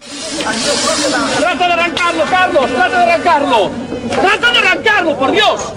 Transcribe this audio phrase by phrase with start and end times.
[0.00, 3.70] Trata de arrancarlo, Carlos, trata de arrancarlo.
[4.10, 5.72] Trata de arrancarlo, por Dios.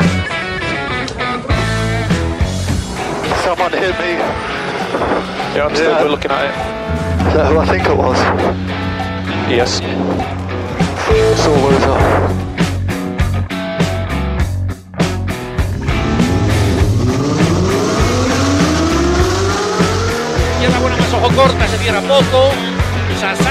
[3.44, 4.18] Someone hit me.
[5.56, 6.04] Yeah, I'm still Yeah.
[6.04, 6.52] looking at it.
[7.28, 8.18] Is that who I think it was?
[9.50, 9.82] Yes.
[11.10, 12.32] It's all over.
[20.54, 22.52] Izquierda buena más ojo corta, se cierra poco.
[23.20, 23.51] Sasar.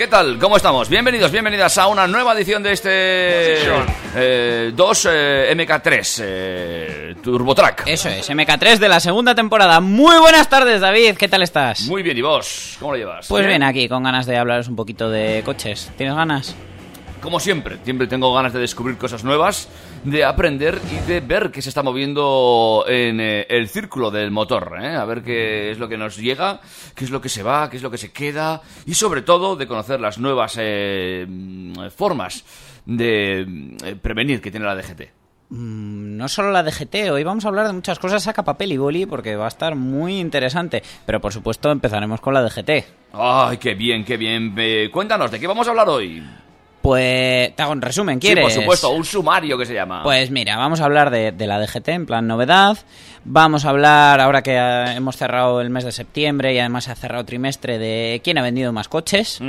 [0.00, 0.38] ¿Qué tal?
[0.38, 0.88] ¿Cómo estamos?
[0.88, 2.88] Bienvenidos, bienvenidas a una nueva edición de este
[4.16, 7.82] eh, 2 eh, MK3 eh, Turbo Track.
[7.84, 9.78] Eso es, MK3 de la segunda temporada.
[9.80, 11.18] Muy buenas tardes, David.
[11.18, 11.82] ¿Qué tal estás?
[11.82, 12.78] Muy bien, ¿y vos?
[12.80, 13.28] ¿Cómo lo llevas?
[13.28, 15.90] Pues bien, aquí, con ganas de hablaros un poquito de coches.
[15.98, 16.56] ¿Tienes ganas?
[17.20, 19.68] Como siempre, siempre tengo ganas de descubrir cosas nuevas,
[20.04, 24.78] de aprender y de ver qué se está moviendo en eh, el círculo del motor.
[24.80, 24.96] ¿eh?
[24.96, 26.60] A ver qué es lo que nos llega,
[26.94, 29.56] qué es lo que se va, qué es lo que se queda y sobre todo
[29.56, 31.26] de conocer las nuevas eh,
[31.94, 32.44] formas
[32.86, 35.02] de mm, prevenir que tiene la DGT.
[35.50, 38.76] Mm, No solo la DGT, hoy vamos a hablar de muchas cosas, saca papel y
[38.76, 40.82] boli porque va a estar muy interesante.
[41.04, 42.70] Pero por supuesto empezaremos con la DGT.
[43.12, 44.54] Ay, qué bien, qué bien.
[44.56, 46.22] Eh, cuéntanos, ¿de qué vamos a hablar hoy?
[46.82, 48.42] Pues te hago un resumen, Sí, ¿quieres?
[48.44, 50.02] por supuesto, un sumario que se llama.
[50.02, 52.78] Pues mira, vamos a hablar de, de la DGT en plan novedad.
[53.24, 56.94] Vamos a hablar, ahora que hemos cerrado el mes de septiembre y además se ha
[56.94, 59.40] cerrado trimestre, de quién ha vendido más coches.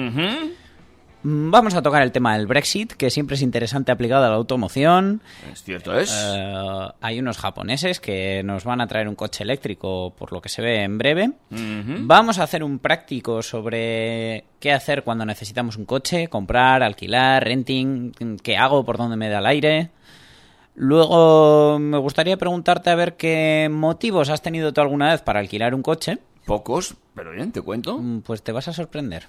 [1.23, 5.21] Vamos a tocar el tema del Brexit, que siempre es interesante aplicado a la automoción.
[5.51, 6.11] Es cierto, es.
[6.11, 10.49] Eh, hay unos japoneses que nos van a traer un coche eléctrico, por lo que
[10.49, 11.31] se ve en breve.
[11.49, 18.11] Vamos a hacer un práctico sobre qué hacer cuando necesitamos un coche, comprar, alquilar, renting,
[18.41, 19.91] qué hago, por dónde me da el aire.
[20.73, 25.75] Luego me gustaría preguntarte a ver qué motivos has tenido tú alguna vez para alquilar
[25.75, 26.17] un coche.
[26.45, 27.97] Pocos, pero bien, te cuento.
[27.97, 29.27] Mm, Pues te vas a sorprender.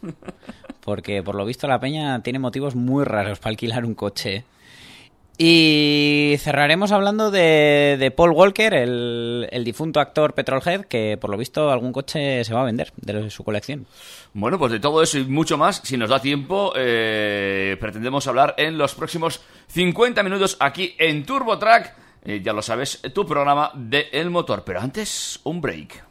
[0.80, 4.44] Porque por lo visto la peña tiene motivos muy raros para alquilar un coche.
[5.38, 11.36] Y cerraremos hablando de, de Paul Walker, el, el difunto actor Petrolhead, que por lo
[11.38, 13.86] visto algún coche se va a vender de su colección.
[14.34, 18.54] Bueno, pues de todo eso y mucho más, si nos da tiempo, eh, pretendemos hablar
[18.58, 21.96] en los próximos 50 minutos aquí en Turbo Track.
[22.24, 24.62] Eh, ya lo sabes, tu programa de El Motor.
[24.64, 26.04] Pero antes, un break.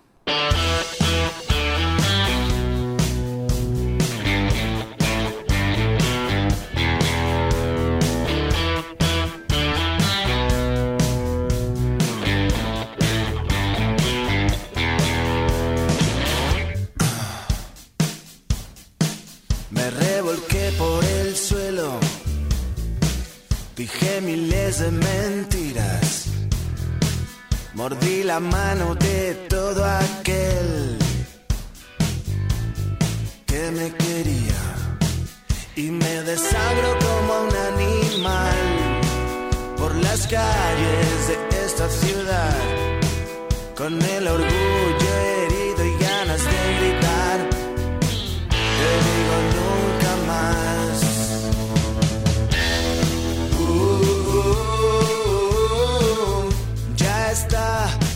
[23.75, 26.25] Dije miles de mentiras,
[27.73, 30.97] mordí la mano de todo aquel
[33.45, 34.61] que me quería.
[35.75, 38.59] Y me desagro como un animal
[39.77, 42.91] por las calles de esta ciudad
[43.75, 45.00] con el orgullo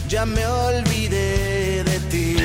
[0.07, 2.35] ya me olvidé de ti.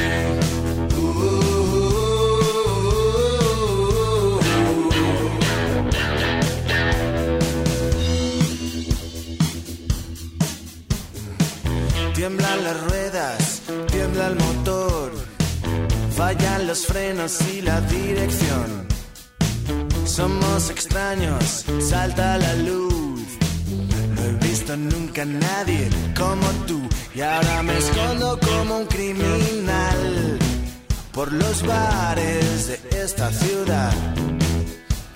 [12.14, 15.12] Tiemblan las ruedas, tiembla el motor.
[16.16, 18.86] Fallan los frenos y la dirección.
[20.04, 23.22] Somos extraños, salta la luz.
[24.14, 26.80] No he visto nunca a nadie como tú.
[27.12, 30.38] Y ahora me escondo como un criminal
[31.12, 33.92] por los bares de esta ciudad.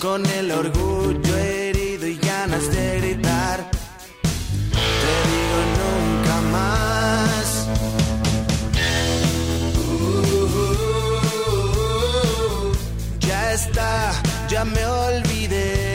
[0.00, 3.70] Con el orgullo herido y ganas de gritar.
[4.72, 7.66] Te digo nunca más.
[13.20, 14.12] Ya está,
[14.48, 15.93] ya me olvidé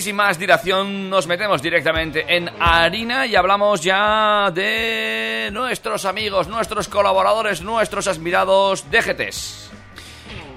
[0.00, 6.88] sin más dilación nos metemos directamente en harina y hablamos ya de nuestros amigos, nuestros
[6.88, 9.83] colaboradores, nuestros admirados DGTs.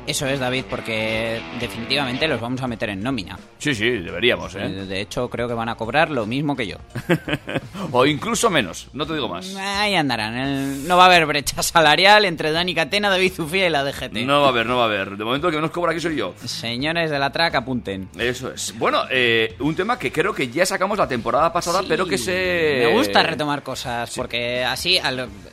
[0.08, 3.38] Eso es, David, porque definitivamente los vamos a meter en nómina.
[3.60, 4.68] Sí, sí, deberíamos, Eh.
[4.88, 6.78] De hecho, creo que van a cobrar lo mismo que yo.
[7.92, 9.54] o incluso menos, no te digo más.
[9.56, 10.38] Ahí andarán.
[10.38, 14.14] el- No va a haber brecha salarial entre Dani Catena, David Zufía y la DGT.
[14.26, 15.18] No va a haber, no va a haber.
[15.18, 16.34] De momento el que menos cobra aquí soy yo.
[16.46, 18.08] Señores de la track, apunten.
[18.18, 18.74] Eso es.
[18.78, 22.18] Bueno, eh, un tema que creo que ya sacamos la temporada pasada, Sí, pero que
[22.18, 22.84] se...
[22.88, 25.00] Me gusta retomar cosas, porque así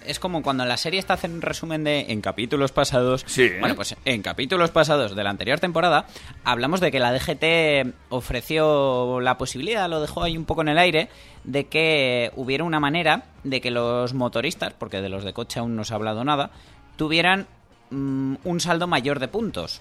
[0.06, 3.24] es como cuando en la serie está haciendo un resumen de en capítulos pasados.
[3.26, 3.50] Sí.
[3.58, 6.06] Bueno, pues en capítulos pasados de la anterior temporada
[6.44, 10.78] hablamos de que la DGT ofreció la posibilidad, lo dejó ahí un poco en el
[10.78, 11.08] aire,
[11.44, 15.76] de que hubiera una manera de que los motoristas, porque de los de coche aún
[15.76, 16.50] no se ha hablado nada,
[16.96, 17.46] tuvieran
[17.90, 19.80] mm, un saldo mayor de puntos.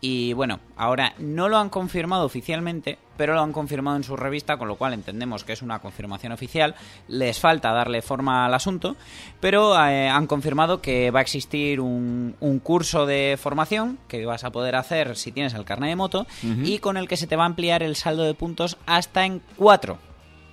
[0.00, 4.56] Y bueno, ahora no lo han confirmado oficialmente, pero lo han confirmado en su revista,
[4.56, 6.76] con lo cual entendemos que es una confirmación oficial.
[7.08, 8.96] Les falta darle forma al asunto,
[9.40, 14.44] pero eh, han confirmado que va a existir un, un curso de formación que vas
[14.44, 16.26] a poder hacer si tienes el carnet de moto
[16.62, 19.42] y con el que se te va a ampliar el saldo de puntos hasta en
[19.56, 19.98] 4.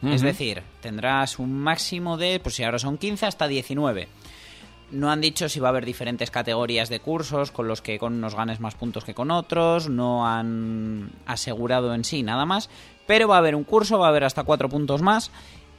[0.04, 4.08] Es decir, tendrás un máximo de, pues si ahora son 15, hasta 19.
[4.92, 8.14] No han dicho si va a haber diferentes categorías de cursos con los que con
[8.14, 12.70] unos ganes más puntos que con otros, no han asegurado en sí nada más,
[13.08, 15.32] pero va a haber un curso, va a haber hasta cuatro puntos más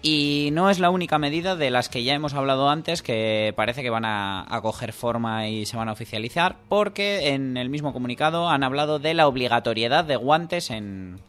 [0.02, 3.82] y no es la única medida de las que ya hemos hablado antes que parece
[3.82, 7.92] que van a, a coger forma y se van a oficializar porque en el mismo
[7.92, 11.20] comunicado han hablado de la obligatoriedad de guantes en,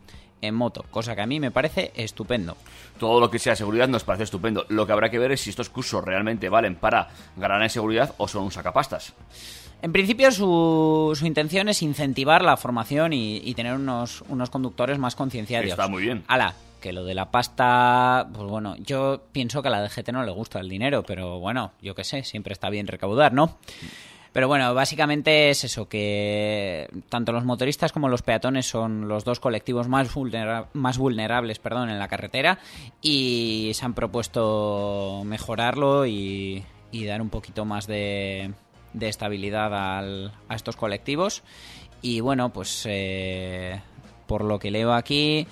[0.41, 2.57] en moto, cosa que a mí me parece estupendo.
[2.99, 4.65] Todo lo que sea seguridad nos parece estupendo.
[4.69, 8.13] Lo que habrá que ver es si estos cursos realmente valen para ganar en seguridad
[8.17, 9.13] o son un sacapastas.
[9.81, 14.97] En principio su, su intención es incentivar la formación y, y tener unos, unos conductores
[14.97, 15.69] más concienciados.
[15.69, 16.23] Está muy bien.
[16.27, 20.23] Ala, que lo de la pasta, pues bueno, yo pienso que a la DGT no
[20.23, 23.57] le gusta el dinero, pero bueno, yo qué sé, siempre está bien recaudar, ¿no?
[24.37, 29.39] Pero bueno, básicamente es eso, que tanto los motoristas como los peatones son los dos
[29.39, 32.59] colectivos más, vulnera- más vulnerables perdón, en la carretera
[33.01, 38.51] y se han propuesto mejorarlo y, y dar un poquito más de,
[38.93, 41.41] de estabilidad a estos colectivos.
[42.03, 43.81] Y bueno, pues eh,
[44.27, 45.47] por lo que leo aquí,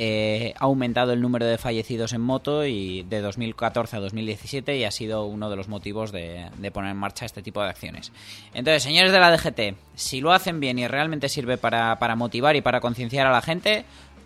[0.00, 4.84] eh, ha aumentado el número de fallecidos en moto y de 2014 a 2017 y
[4.84, 8.12] ha sido uno de los motivos de, poner en marcha este tipo de acciones.
[8.54, 12.54] Entonces, señores de la DGT, si lo hacen bien y realmente sirve para, para motivar
[12.54, 13.84] y para concienciar a la gente,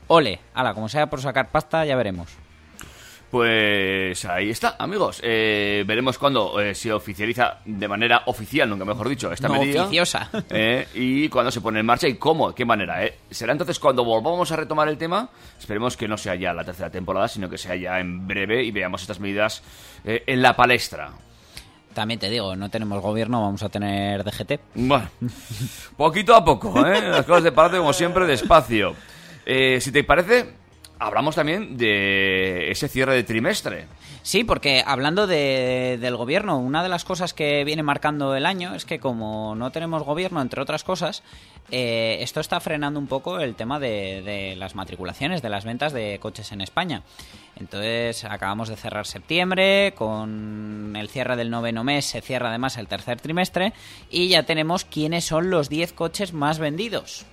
[0.08, 2.28] ole, ala, como sea por sacar pasta, ya veremos.
[3.32, 5.18] Pues ahí está, amigos.
[5.24, 9.84] Eh, veremos cuándo eh, se oficializa de manera oficial, nunca mejor dicho, esta No medida.
[9.84, 10.28] oficiosa.
[10.50, 13.02] Eh, y cuándo se pone en marcha y cómo, qué manera.
[13.06, 13.16] Eh.
[13.30, 15.30] Será entonces cuando volvamos a retomar el tema.
[15.58, 18.70] Esperemos que no sea ya la tercera temporada, sino que sea ya en breve y
[18.70, 19.62] veamos estas medidas
[20.04, 21.12] en la palestra.
[21.94, 24.60] También te digo, no tenemos gobierno, vamos a tener DGT.
[24.74, 25.08] Bueno,
[25.96, 27.00] poquito a poco, ¿eh?
[27.08, 28.94] Las cosas de parte, como siempre, despacio.
[29.46, 30.52] Eh, si te parece,
[31.02, 33.86] hablamos también de ese cierre de trimestre.
[34.22, 38.74] Sí, porque hablando de- del gobierno, una de las cosas que viene marcando el año
[38.74, 41.22] es que como no tenemos gobierno, entre otras cosas,
[41.70, 46.18] eh, esto está frenando un poco el tema de, las matriculaciones, de las ventas de
[46.20, 47.02] coches en España.
[47.58, 52.86] Entonces acabamos de cerrar septiembre, con el cierre del noveno mes se cierra además el
[52.88, 53.72] tercer trimestre
[54.10, 57.26] y ya tenemos quiénes son los 10 coches más vendidos.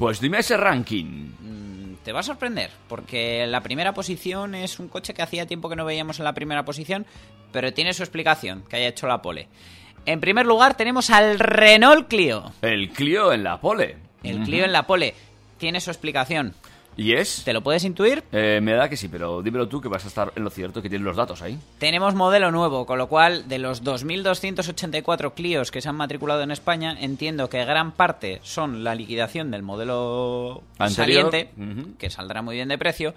[0.00, 1.04] Pues dime ese ranking.
[1.40, 5.68] Mm, Te va a sorprender, porque la primera posición es un coche que hacía tiempo
[5.68, 7.04] que no veíamos en la primera posición,
[7.52, 9.48] pero tiene su explicación, que haya hecho la pole.
[10.06, 12.50] En primer lugar tenemos al Renault Clio.
[12.62, 13.98] El Clio en la pole.
[14.22, 15.14] El Clio en la pole.
[15.58, 16.54] Tiene su explicación.
[17.00, 17.44] ¿Y es?
[17.46, 18.22] ¿Te lo puedes intuir?
[18.30, 20.82] Eh, me da que sí, pero dímelo tú que vas a estar en lo cierto,
[20.82, 21.58] que tienes los datos ahí.
[21.78, 26.50] Tenemos modelo nuevo, con lo cual de los 2.284 Clios que se han matriculado en
[26.50, 31.30] España, entiendo que gran parte son la liquidación del modelo Anterior.
[31.32, 31.96] saliente, Ujú.
[31.96, 33.14] que saldrá muy bien de precio,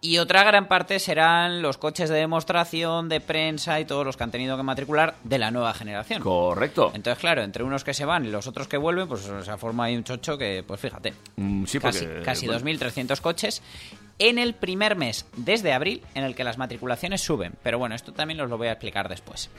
[0.00, 4.24] y otra gran parte serán los coches de demostración, de prensa y todos los que
[4.24, 6.22] han tenido que matricular de la nueva generación.
[6.22, 6.92] Correcto.
[6.94, 9.84] Entonces, claro, entre unos que se van y los otros que vuelven, pues se forma
[9.84, 13.62] ahí un chocho que, pues fíjate, Mm, sí, casi, porque, casi bueno, 2.300 coches
[14.18, 17.54] en el primer mes desde abril en el que las matriculaciones suben.
[17.62, 19.50] Pero bueno, esto también os lo voy a explicar después.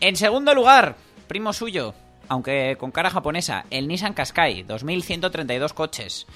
[0.00, 1.94] En segundo lugar, primo suyo,
[2.28, 6.26] aunque con cara japonesa, el Nissan Qashqai, 2.132 coches.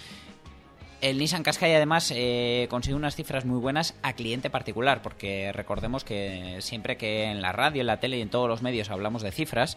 [1.02, 6.04] El Nissan Qashqai además eh, consigue unas cifras muy buenas a cliente particular, porque recordemos
[6.04, 9.20] que siempre que en la radio, en la tele y en todos los medios hablamos
[9.22, 9.76] de cifras,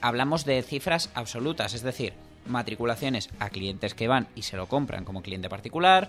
[0.00, 2.14] hablamos de cifras absolutas, es decir,
[2.46, 6.08] matriculaciones a clientes que van y se lo compran como cliente particular,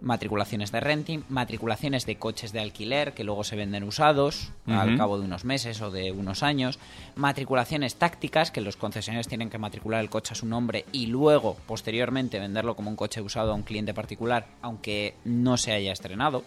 [0.00, 5.18] matriculaciones de renting, matriculaciones de coches de alquiler que luego se venden usados al cabo
[5.18, 6.78] de unos meses o de unos años,
[7.16, 11.56] matriculaciones tácticas que los concesionarios tienen que matricular el coche a su nombre y luego
[11.66, 16.44] posteriormente venderlo como un coche usado a un cliente particular aunque no se haya estrenado.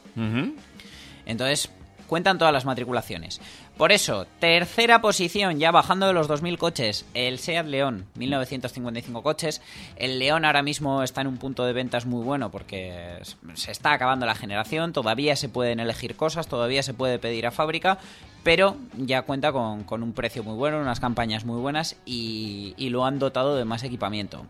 [1.25, 1.69] Entonces,
[2.07, 3.39] cuentan todas las matriculaciones.
[3.81, 9.59] Por eso, tercera posición, ya bajando de los 2.000 coches, el Seat León, 1955 coches.
[9.95, 13.17] El León ahora mismo está en un punto de ventas muy bueno porque
[13.55, 17.51] se está acabando la generación, todavía se pueden elegir cosas, todavía se puede pedir a
[17.51, 17.97] fábrica,
[18.43, 23.17] pero ya cuenta con, un precio muy bueno, unas campañas muy buenas y lo han
[23.17, 24.45] dotado de más equipamiento.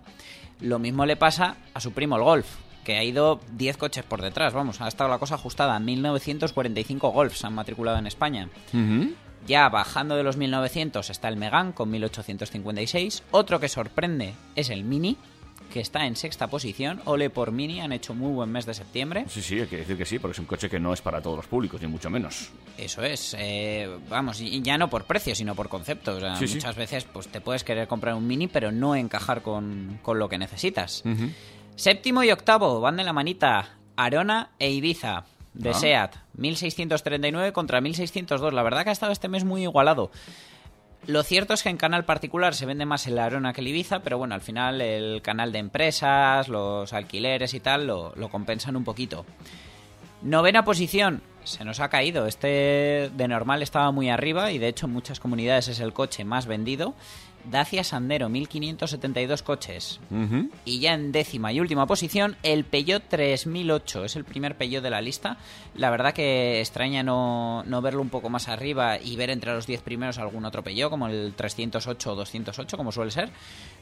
[0.59, 2.47] Lo mismo le pasa a su primo el Golf,
[2.83, 5.79] que ha ido 10 coches por detrás, vamos, ha estado la cosa ajustada.
[5.79, 8.50] 1945 Golf se han matriculado en España.
[9.47, 13.23] Ya bajando de los 1900 está el Megan con 1856.
[13.31, 15.17] Otro que sorprende es el Mini,
[15.73, 17.01] que está en sexta posición.
[17.05, 19.25] Ole por Mini, han hecho muy buen mes de septiembre.
[19.29, 21.21] Sí, sí, hay que decir que sí, porque es un coche que no es para
[21.21, 22.50] todos los públicos, ni mucho menos.
[22.77, 26.17] Eso es, eh, vamos, y ya no por precio, sino por concepto.
[26.17, 26.55] O sea, Sí, sí.
[26.55, 30.29] muchas veces pues te puedes querer comprar un Mini, pero no encajar con, con lo
[30.29, 31.03] que necesitas.
[31.75, 35.23] Séptimo y octavo van de la manita Arona e Ibiza
[35.53, 35.73] de Ah.
[35.73, 36.15] SEAT.
[36.37, 38.53] 1639 contra 1602.
[38.53, 40.11] La verdad que ha estado este mes muy igualado.
[41.07, 44.01] Lo cierto es que en canal particular se vende más el Arona que el Ibiza,
[44.01, 48.75] pero bueno, al final el canal de empresas, los alquileres y tal lo, lo compensan
[48.75, 49.25] un poquito.
[50.21, 52.27] Novena posición, se nos ha caído.
[52.27, 56.23] Este de normal estaba muy arriba y de hecho en muchas comunidades es el coche
[56.23, 56.93] más vendido.
[57.50, 60.00] Dacia Sandero, 1572 coches.
[60.65, 64.05] Y ya en décima y última posición, el Peugeot 3008.
[64.05, 65.38] Es el primer Peugeot de la lista.
[65.75, 69.67] La verdad que extraña no, no verlo un poco más arriba y ver entre los
[69.67, 73.29] 10 primeros algún otro Peugeot, como el 308 o 208, como suele ser.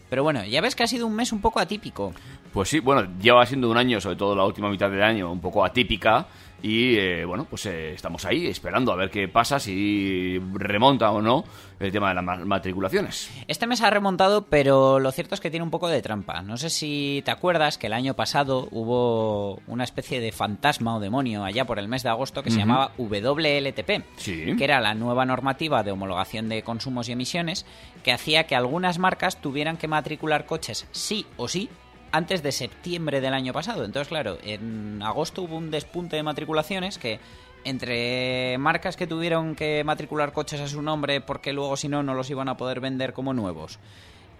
[0.09, 2.13] Pero bueno, ya ves que ha sido un mes un poco atípico.
[2.51, 5.39] Pues sí, bueno, lleva siendo un año, sobre todo la última mitad del año, un
[5.39, 6.27] poco atípica.
[6.61, 11.21] Y eh, bueno, pues eh, estamos ahí esperando a ver qué pasa, si remonta o
[11.21, 11.43] no
[11.79, 13.31] el tema de las ma- matriculaciones.
[13.47, 16.41] Este mes ha remontado, pero lo cierto es que tiene un poco de trampa.
[16.41, 20.99] No sé si te acuerdas que el año pasado hubo una especie de fantasma o
[20.99, 24.55] demonio allá por el mes de agosto que se llamaba WLTP, Sí.
[24.57, 27.65] que era la nueva normativa de homologación de consumos y emisiones
[28.03, 31.69] que hacía que algunas marcas tuvieran que matricular coches sí o sí
[32.11, 33.85] antes de septiembre del año pasado.
[33.85, 37.19] Entonces, claro, en agosto hubo un despunte de matriculaciones que
[37.63, 42.13] entre marcas que tuvieron que matricular coches a su nombre porque luego si no no
[42.13, 43.79] los iban a poder vender como nuevos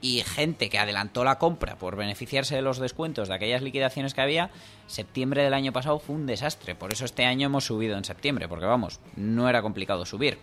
[0.01, 4.21] y gente que adelantó la compra por beneficiarse de los descuentos de aquellas liquidaciones que
[4.21, 4.49] había,
[4.87, 6.75] septiembre del año pasado fue un desastre.
[6.75, 10.37] Por eso este año hemos subido en septiembre, porque vamos, no era complicado subir.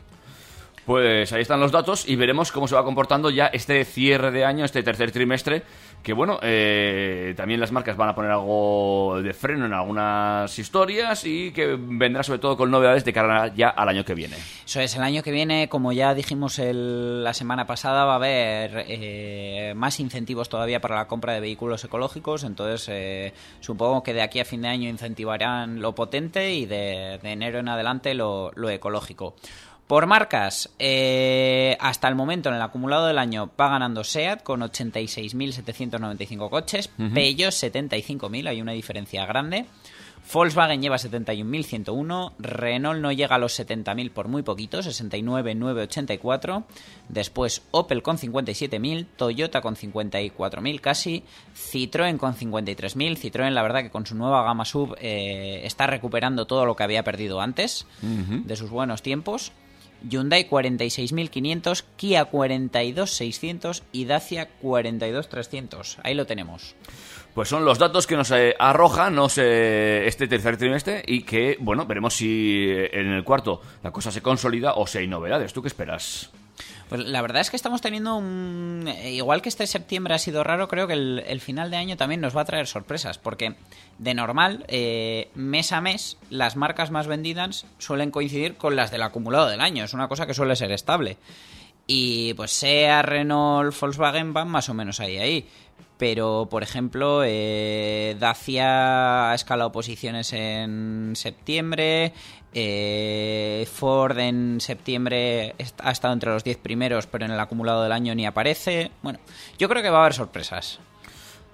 [0.87, 4.45] Pues ahí están los datos y veremos cómo se va comportando ya este cierre de
[4.45, 5.65] año, este tercer trimestre.
[6.01, 11.25] Que bueno, eh, también las marcas van a poner algo de freno en algunas historias
[11.25, 14.37] y que vendrá sobre todo con novedades de cara ya al año que viene.
[14.65, 18.17] Eso es, el año que viene, como ya dijimos el- la semana pasada, va a
[18.17, 22.45] haber eh, más incentivos todavía para la compra de vehículos ecológicos.
[22.45, 27.15] Entonces, eh, supongo que de aquí a fin de año incentivarán lo potente y de,
[27.25, 29.35] enero en adelante lo ecológico.
[29.87, 34.61] Por marcas, eh, hasta el momento en el acumulado del año va ganando SEAT con
[34.63, 39.67] 86.795 coches, Peugeot 75.000, hay una diferencia grande.
[40.33, 46.65] Volkswagen lleva 71.101, Renault no llega a los 70.000 por muy poquito, 69.984,
[47.09, 51.23] después Opel con 57.000, Toyota con 54.000 casi,
[51.55, 56.49] Citroën con 53.000, Citroën la verdad que con su nueva gama sub eh, está recuperando
[56.49, 59.53] todo lo que había perdido antes de sus buenos tiempos.
[60.09, 65.99] Hyundai 46.500, Kia 42.600 y Dacia 42.300.
[66.03, 66.75] Ahí lo tenemos.
[67.35, 71.59] Pues son los datos que nos eh, arroja no sé, este tercer trimestre y que,
[71.61, 75.53] bueno, veremos si eh, en el cuarto la cosa se consolida o si hay novedades.
[75.53, 76.31] ¿Tú qué esperas?
[76.89, 78.85] Pues la verdad es que estamos teniendo un...
[78.87, 82.21] eh, Igual que este septiembre ha sido raro, creo que el, final de año también
[82.21, 83.55] nos va a traer sorpresas, porque
[83.99, 89.03] de normal, eh, mes a mes, las marcas más vendidas suelen coincidir con las del
[89.03, 89.85] acumulado del año.
[89.85, 91.17] Es una cosa que suele ser estable.
[91.89, 95.49] Y pues sea Renault, Volkswagen van más o menos ahí, ahí.
[95.99, 102.13] Pero, por ejemplo, eh, Dacia ha escalado posiciones en septiembre.
[102.53, 107.93] eh, Ford en septiembre ha estado entre los 10 primeros, pero en el acumulado del
[107.93, 108.91] año ni aparece.
[109.03, 109.19] Bueno,
[109.59, 110.79] yo creo que va a haber sorpresas.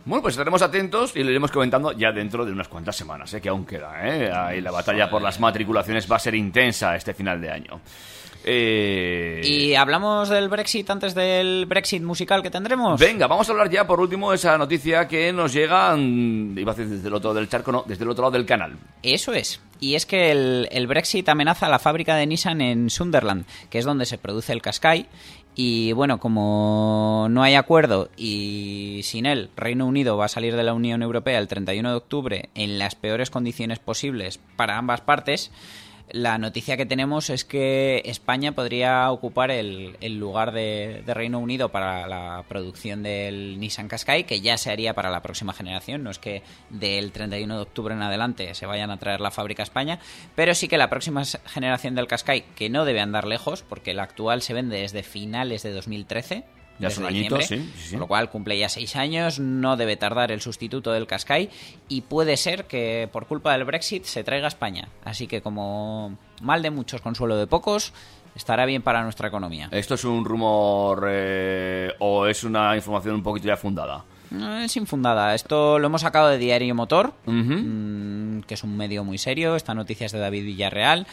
[0.04, 3.40] Bueno, pues estaremos atentos y lo iremos comentando ya dentro de unas cuantas semanas, ¿eh?
[3.40, 3.94] que aún queda.
[4.02, 4.60] ¿eh?
[4.60, 7.80] La batalla por las matriculaciones va a ser intensa este final de año.
[8.44, 13.00] Eh, ¿Y hablamos del Brexit antes del Brexit musical que tendremos?
[13.00, 16.72] Venga, vamos a hablar ya por último de esa noticia que nos llega, mm, iba
[16.72, 18.76] a decir desde el otro del charco, no, desde el otro lado del canal.
[19.02, 19.60] Eso es.
[19.80, 23.78] Y es que el, el Brexit amenaza a la fábrica de Nissan en Sunderland, que
[23.78, 25.08] es donde se produce el Qashqai.
[25.54, 30.62] Y bueno, como no hay acuerdo y sin él Reino Unido va a salir de
[30.62, 35.50] la Unión Europea el 31 de octubre en las peores condiciones posibles para ambas partes,
[36.12, 42.06] la noticia que tenemos es que España podría ocupar el, lugar de, Reino Unido para
[42.06, 46.02] la producción del Nissan Qashqai, que ya se haría para la próxima generación.
[46.04, 49.62] No es que del 31 de octubre en adelante se vayan a traer la fábrica
[49.62, 50.00] a España,
[50.34, 54.02] pero sí que la próxima generación del Qashqai, que no debe andar lejos, porque la
[54.02, 56.44] actual se vende desde finales de 2013.
[56.82, 60.32] Ya son añitos, diciembre, sí, con lo cual cumple ya seis años, no debe tardar
[60.32, 61.48] el sustituto del Qashqai
[61.88, 64.88] y puede ser que por culpa del Brexit se traiga a España.
[65.04, 67.92] Así que como mal de muchos, consuelo de pocos,
[68.34, 69.68] estará bien para nuestra economía.
[69.70, 74.04] ¿Esto es un rumor eh, o es una información un poquito ya fundada?
[74.30, 75.34] No es infundada.
[75.34, 79.56] Esto lo hemos sacado de Diario Motor, mm, que es un medio muy serio.
[79.56, 81.06] Esta noticia es de David Villarreal.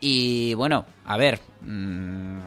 [0.00, 2.38] Y bueno, a ver, mm,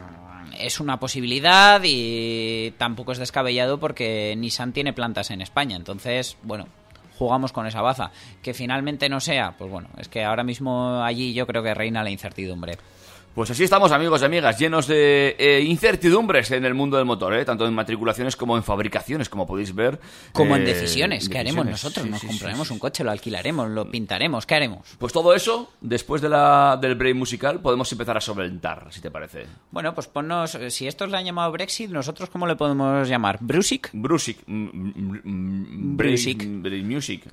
[0.58, 5.76] es una posibilidad y tampoco es descabellado porque Nissan tiene plantas en España.
[5.76, 6.66] Entonces, bueno,
[7.18, 8.10] jugamos con esa baza.
[8.42, 12.02] Que finalmente no sea, pues bueno, es que ahora mismo allí yo creo que reina
[12.02, 12.78] la incertidumbre.
[13.34, 17.34] Pues así estamos, amigos y amigas, llenos de eh, incertidumbres en el mundo del motor,
[17.34, 17.44] ¿eh?
[17.44, 19.98] tanto en matriculaciones como en fabricaciones, como podéis ver.
[20.32, 22.04] Como en Eh, decisiones, ¿qué haremos nosotros?
[22.04, 24.86] Sí, Nos sí, compraremos sí, un coche, lo alquilaremos, lo pintaremos, ¿qué haremos?
[24.98, 29.10] Pues todo eso, después de la, del break musical, podemos empezar a solventar, si te
[29.10, 29.46] parece.
[29.72, 33.38] Bueno, pues ponnos, eh, si estos le han llamado Brexit, ¿nosotros cómo le podemos llamar?
[33.40, 33.90] ¿Brusic?
[33.92, 34.38] Brusic.
[34.46, 36.44] mm, mm, mm, Brusic.
[36.46, 37.24] music.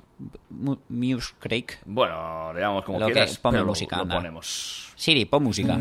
[0.50, 1.66] Mu- Muse Craig.
[1.84, 4.88] Bueno, le llamamos como Lo que- ponme pero música, lo, ponemos.
[4.96, 5.76] Siri, pon música.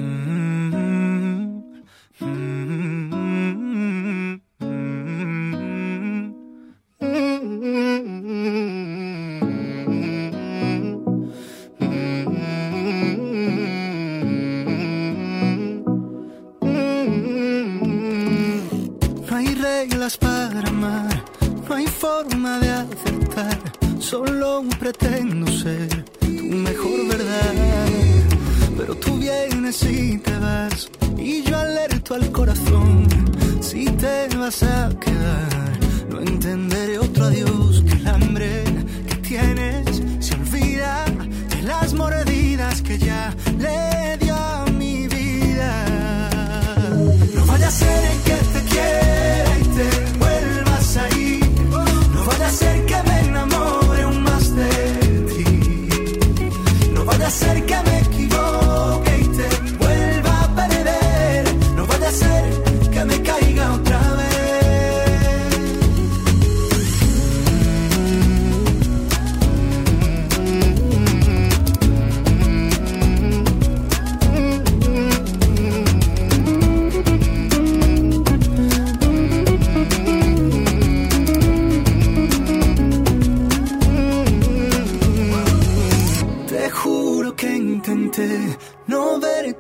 [24.12, 27.91] Solo pretendo ser tu mejor verdad.
[28.92, 33.08] Pero tú vienes y te vas, y yo alerto al corazón.
[33.62, 38.64] Si te vas a quedar, no entenderé otro adiós que el hambre
[39.08, 41.06] que tienes se olvida
[41.56, 46.30] de las mordidas que ya le dio a mi vida.
[47.34, 48.11] No vaya a ser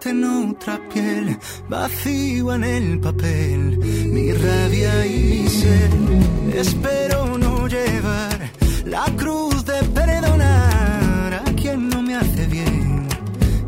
[0.05, 1.37] en otra piel,
[1.69, 5.91] vacío en el papel, mi rabia y mi sed.
[6.55, 8.51] Espero no llevar
[8.85, 13.07] la cruz de perdonar a quien no me hace bien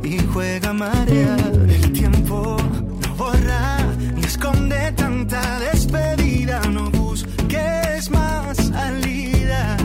[0.03, 1.53] y juega a marear.
[1.69, 2.57] El tiempo
[3.05, 3.77] no borra
[4.15, 9.77] ni esconde tanta despedida, no busques más salida.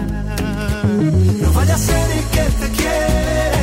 [1.42, 3.57] No vaya a ser que te quiera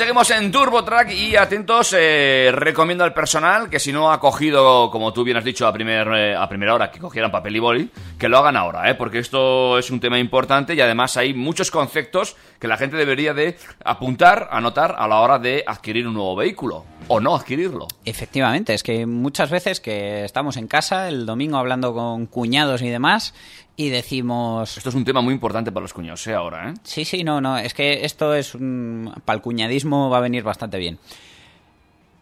[0.00, 4.90] seguimos en Turbo Track y atentos, eh, recomiendo al personal que si no ha cogido,
[4.90, 7.58] como tú bien has dicho a, primer, eh, a primera hora, que cogieran papel y
[7.58, 8.94] boli, que lo hagan ahora, ¿eh?
[8.94, 13.34] porque esto es un tema importante y además hay muchos conceptos que la gente debería
[13.34, 17.86] de apuntar, anotar a la hora de adquirir un nuevo vehículo o no adquirirlo.
[18.06, 22.88] Efectivamente, es que muchas veces que estamos en casa el domingo hablando con cuñados y
[22.88, 23.34] demás
[23.76, 24.76] y decimos...
[24.76, 26.34] Esto es un tema muy importante para los cuñados, ¿eh?
[26.34, 26.74] Ahora, ¿eh?
[26.82, 29.12] Sí, sí, no, no, es que esto es un...
[29.24, 30.98] para el cuñadismo va a venir bastante bien.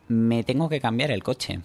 [0.09, 1.61] Me tengo que cambiar el coche.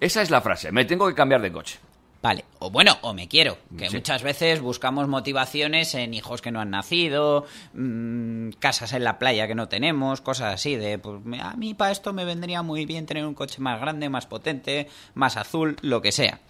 [0.00, 1.78] Esa es la frase, me tengo que cambiar de coche.
[2.22, 3.96] Vale, o bueno, o me quiero, que Sí.
[3.96, 9.46] muchas veces buscamos motivaciones en hijos que no han nacido, mm, casas en la playa
[9.46, 13.06] que no tenemos, cosas así, de pues a mí para esto me vendría muy bien
[13.06, 16.40] tener un coche más grande, más potente, más azul, lo que sea.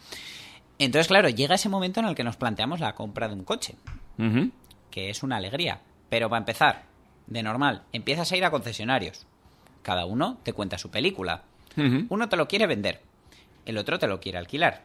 [0.79, 3.75] Entonces, claro, llega ese momento en el que nos planteamos la compra de un coche,
[4.91, 5.81] que es una alegría.
[6.09, 6.85] Pero para empezar,
[7.27, 9.27] de normal, empiezas a ir a concesionarios.
[9.83, 11.43] Cada uno te cuenta su película.
[12.11, 13.01] Uno te lo quiere vender,
[13.67, 14.83] el otro te lo quiere alquilar,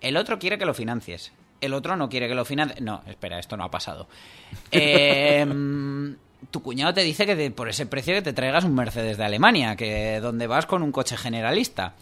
[0.00, 2.80] el otro quiere que lo financies, el otro no quiere que lo financies.
[2.80, 4.08] No, espera, esto no ha pasado.
[4.70, 6.14] Eh,
[6.50, 9.24] tu cuñado te dice que te- por ese precio que te traigas un Mercedes de
[9.24, 11.94] Alemania, que donde vas con un coche generalista.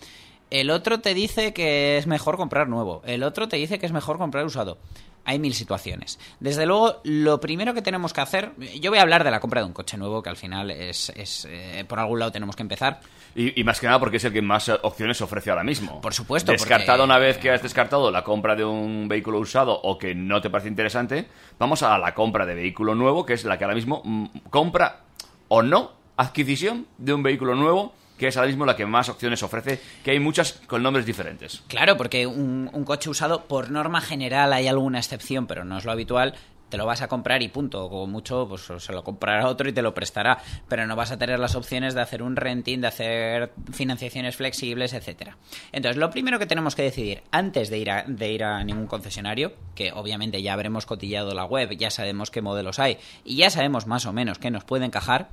[0.50, 3.92] El otro te dice que es mejor comprar nuevo, el otro te dice que es
[3.92, 4.78] mejor comprar usado.
[5.24, 6.18] Hay mil situaciones.
[6.40, 9.60] Desde luego, lo primero que tenemos que hacer, yo voy a hablar de la compra
[9.60, 12.62] de un coche nuevo, que al final es, es, eh, por algún lado tenemos que
[12.62, 13.00] empezar.
[13.36, 16.00] Y, y más que nada porque es el que más eh, opciones ofrece ahora mismo.
[16.00, 19.78] Por supuesto, Descartado porque- una vez que has descartado la compra de un vehículo usado
[19.82, 21.26] o que no te parece interesante,
[21.58, 25.02] vamos a la compra de vehículo nuevo, que es la que ahora mismo mm, compra
[25.48, 29.42] o no adquisición de un vehículo nuevo, que es ahora mismo la que más opciones
[29.42, 31.62] ofrece, que hay muchas con nombres diferentes.
[31.68, 35.92] Claro, porque un, coche usado, por norma general, hay alguna excepción, pero no es lo
[35.92, 36.34] habitual.
[36.68, 37.88] Te lo vas a comprar y punto.
[37.88, 40.38] Como mucho, pues se lo comprará otro y te lo prestará.
[40.68, 44.92] Pero no vas a tener las opciones de hacer un renting, de hacer financiaciones flexibles,
[44.92, 45.38] etcétera.
[45.72, 48.86] Entonces, lo primero que tenemos que decidir antes de ir a, de ir a ningún
[48.86, 53.48] concesionario, que obviamente ya habremos cotillado la web, ya sabemos qué modelos hay y ya
[53.48, 55.30] sabemos más o menos qué nos puede encajar,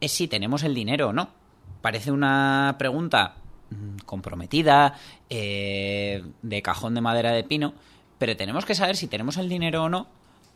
[0.00, 1.45] es si tenemos el dinero o no.
[1.82, 3.34] Parece una pregunta
[3.70, 4.94] mm, comprometida,
[5.30, 7.74] eh, de cajón de madera de pino,
[8.18, 10.06] pero tenemos que saber si tenemos el dinero o no,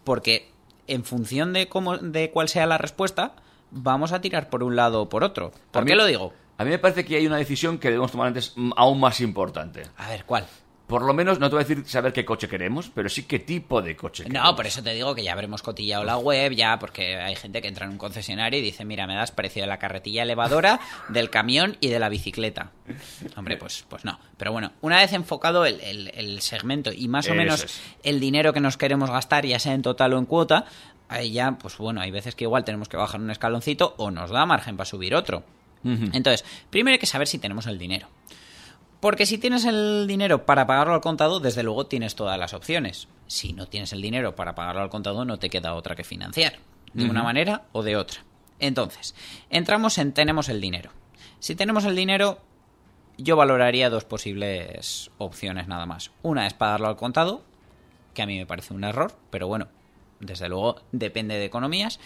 [0.05, 0.51] porque
[0.87, 3.35] en función de cómo, de cuál sea la respuesta,
[3.71, 5.53] vamos a tirar por un lado o por otro.
[5.71, 6.33] ¿Por A qué mí- lo digo?
[6.59, 9.21] A mí me parece que hay una decisión que debemos tomar antes mm, aún más
[9.21, 9.83] importante.
[9.97, 10.47] A ver, ¿cuál?
[10.91, 13.39] Por lo menos, no te voy a decir saber qué coche queremos, pero sí qué
[13.39, 14.53] tipo de coche No, queremos.
[14.57, 17.69] por eso te digo que ya habremos cotillado la web, ya, porque hay gente que
[17.69, 21.31] entra en un concesionario y dice, mira, me das precio de la carretilla elevadora, del
[21.31, 22.73] camión y de la bicicleta.
[23.37, 24.19] Hombre, pues, pues no.
[24.37, 27.81] Pero bueno, una vez enfocado el, el- el segmento y más o Eso menos es.
[28.03, 30.65] el dinero que nos queremos gastar, ya sea en total o en cuota,
[31.09, 34.31] ahí ya, pues bueno, hay veces que igual tenemos que bajar un escaloncito o nos
[34.31, 35.45] da margen para subir otro.
[35.83, 38.09] Entonces, primero hay que saber si tenemos el dinero.
[39.01, 43.09] Porque si tienes el dinero para pagarlo al contado, desde luego tienes todas las opciones.
[43.27, 46.59] Si no tienes el dinero para pagarlo al contado, no te queda otra que financiar.
[46.93, 48.25] De una manera o de otra.
[48.59, 49.15] Entonces,
[49.49, 50.91] entramos en tenemos el dinero.
[51.39, 52.41] Si tenemos el dinero,
[53.17, 56.11] yo valoraría dos posibles opciones nada más.
[56.23, 57.43] Una es pagarlo al contado,
[58.13, 59.69] que a mí me parece un error, pero bueno,
[60.19, 62.01] desde luego depende de economías.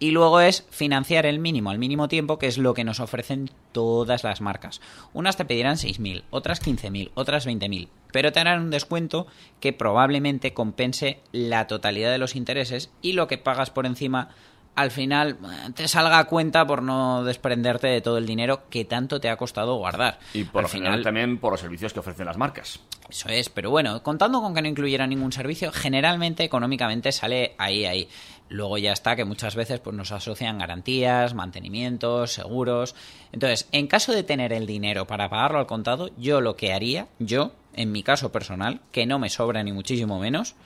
[0.00, 3.50] Y luego es financiar el mínimo al mínimo tiempo, que es lo que nos ofrecen
[3.70, 4.80] todas las marcas.
[5.12, 9.26] Unas te pedirán 6.000, otras 15.000, otras 20.000, pero te harán un descuento
[9.60, 14.30] que probablemente compense la totalidad de los intereses y lo que pagas por encima
[14.74, 18.84] al final eh, te salga a cuenta por no desprenderte de todo el dinero que
[18.84, 20.18] tanto te ha costado guardar.
[20.32, 22.80] Y por al lo general también por los servicios que ofrecen las marcas.
[23.08, 27.84] eso es, pero bueno, contando con que no incluyera ningún servicio, generalmente económicamente sale ahí,
[27.84, 28.08] ahí.
[28.50, 32.96] Luego ya está que muchas veces pues, nos asocian garantías, mantenimientos, seguros.
[33.30, 37.06] Entonces, en caso de tener el dinero para pagarlo al contado, yo lo que haría,
[37.20, 40.56] yo, en mi caso personal, que no me sobra ni muchísimo menos,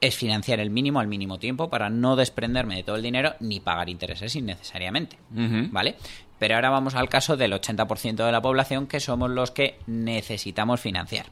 [0.00, 3.60] es financiar el mínimo al mínimo tiempo para no desprenderme de todo el dinero ni
[3.60, 5.16] pagar intereses innecesariamente.
[5.30, 5.94] ¿Vale?
[6.40, 10.80] Pero ahora vamos al caso del 80% de la población que somos los que necesitamos
[10.80, 11.26] financiar.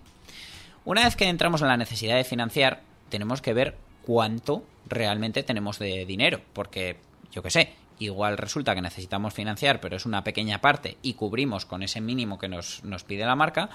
[0.85, 5.79] Una vez que entramos en la necesidad de financiar, tenemos que ver cuánto realmente tenemos
[5.79, 6.97] de dinero, porque
[7.31, 11.67] yo qué sé, igual resulta que necesitamos financiar, pero es una pequeña parte y cubrimos
[11.67, 13.71] con ese mínimo que nos, nos pide la marca,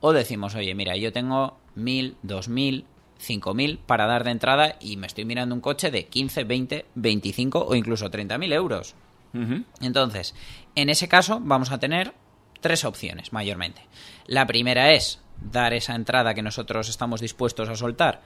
[0.00, 2.84] o decimos, oye, mira, yo tengo mil, dos mil,
[3.18, 6.86] cinco mil para dar de entrada y me estoy mirando un coche de 15, 20,
[6.94, 8.94] 25 o incluso 30 mil euros.
[9.34, 9.64] Ujú.
[9.80, 10.34] Entonces,
[10.74, 12.14] en ese caso vamos a tener
[12.60, 13.82] tres opciones mayormente.
[14.26, 18.22] La primera es dar esa entrada que nosotros estamos dispuestos a soltar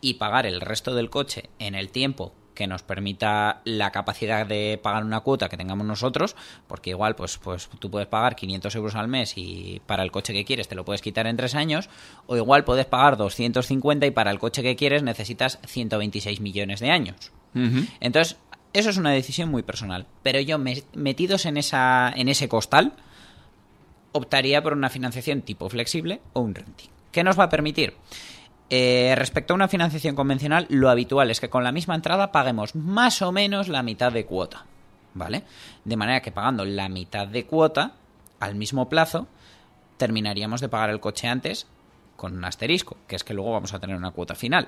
[0.00, 4.78] y pagar el resto del coche en el tiempo que nos permita la capacidad de
[4.80, 6.36] pagar una cuota que tengamos nosotros,
[6.68, 10.32] porque igual pues, pues tú puedes pagar 500 euros al mes y para el coche
[10.32, 11.88] que quieres te lo puedes quitar en tres años,
[12.28, 16.90] o igual puedes pagar 250 y para el coche que quieres necesitas 126 millones de
[16.90, 17.32] años.
[17.98, 18.36] Entonces,
[18.72, 22.92] eso es una decisión muy personal, pero yo me- metidos en, esa, en ese costal,
[24.12, 26.88] optaría por una financiación tipo flexible o un renting.
[27.10, 27.94] ¿Qué nos va a permitir?
[28.76, 32.74] Eh, respecto a una financiación convencional, lo habitual es que con la misma entrada paguemos
[32.74, 34.66] más o menos la mitad de cuota,
[35.14, 35.44] ¿vale?
[35.84, 37.92] De manera que pagando la mitad de cuota
[38.40, 39.28] al mismo plazo,
[39.96, 41.68] terminaríamos de pagar el coche antes
[42.16, 44.66] con un asterisco, que es que luego vamos a tener una cuota final.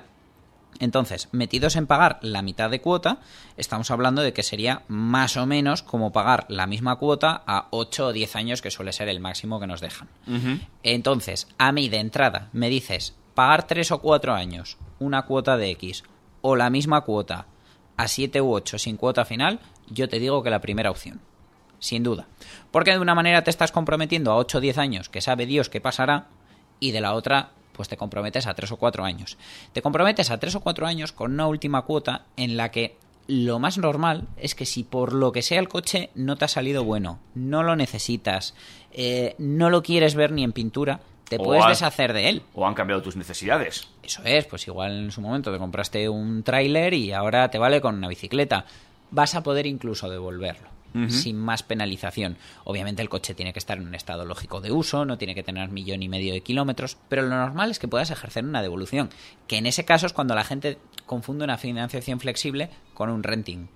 [0.79, 3.19] Entonces, metidos en pagar la mitad de cuota,
[3.57, 8.07] estamos hablando de que sería más o menos como pagar la misma cuota a 8
[8.07, 10.07] o 10 años, que suele ser el máximo que nos dejan.
[10.81, 15.69] Entonces, a mí de entrada me dices pagar 3 o 4 años una cuota de
[15.69, 16.03] X
[16.41, 17.45] o la misma cuota
[17.95, 19.59] a 7 u 8 sin cuota final,
[19.91, 21.21] yo te digo que la primera opción.
[21.77, 22.25] Sin duda.
[22.71, 25.69] Porque de una manera te estás comprometiendo a 8 o 10 años, que sabe Dios
[25.69, 26.29] qué pasará,
[26.79, 29.37] y de la otra, pues te comprometes a 3 o 4 años.
[29.71, 32.97] Te comprometes a 3 o 4 años con una última cuota en la que
[33.27, 36.47] lo más normal es que si por lo que sea el coche no te ha
[36.47, 38.55] salido bueno, no lo necesitas,
[38.91, 42.41] eh, no lo quieres ver ni en pintura, te puedes has- deshacer de él.
[42.53, 43.87] O han cambiado tus necesidades.
[44.03, 47.81] Eso es, pues igual en su momento te compraste un tráiler y ahora te vale
[47.81, 48.65] con una bicicleta.
[49.11, 50.69] Vas a poder incluso devolverlo.
[51.09, 52.37] Sin más penalización.
[52.63, 55.43] Obviamente el coche tiene que estar en un estado lógico de uso, no tiene que
[55.43, 59.09] tener millón y medio de kilómetros, pero lo normal es que puedas ejercer una devolución,
[59.45, 63.67] que en ese caso es cuando la gente confunde una financiación flexible con un renting.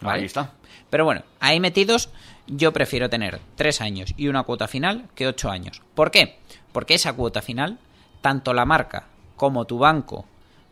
[0.00, 0.20] ¿vale?
[0.20, 0.52] Ahí está.
[0.90, 2.10] Pero bueno, ahí metidos,
[2.46, 5.82] yo prefiero tener tres años y una cuota final que ocho años.
[5.96, 6.38] ¿Por qué?
[6.72, 7.78] Porque esa cuota final,
[8.20, 9.06] tanto la marca
[9.36, 10.26] como tu banco,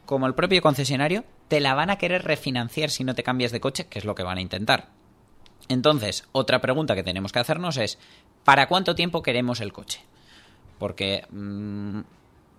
[0.07, 3.61] como el propio concesionario, te la van a querer refinanciar si no te cambias de
[3.61, 4.89] coche, que es lo que van a intentar.
[5.69, 7.99] Entonces, otra pregunta que tenemos que hacernos es,
[8.45, 10.01] ¿para cuánto tiempo queremos el coche?
[10.79, 12.01] Porque mm,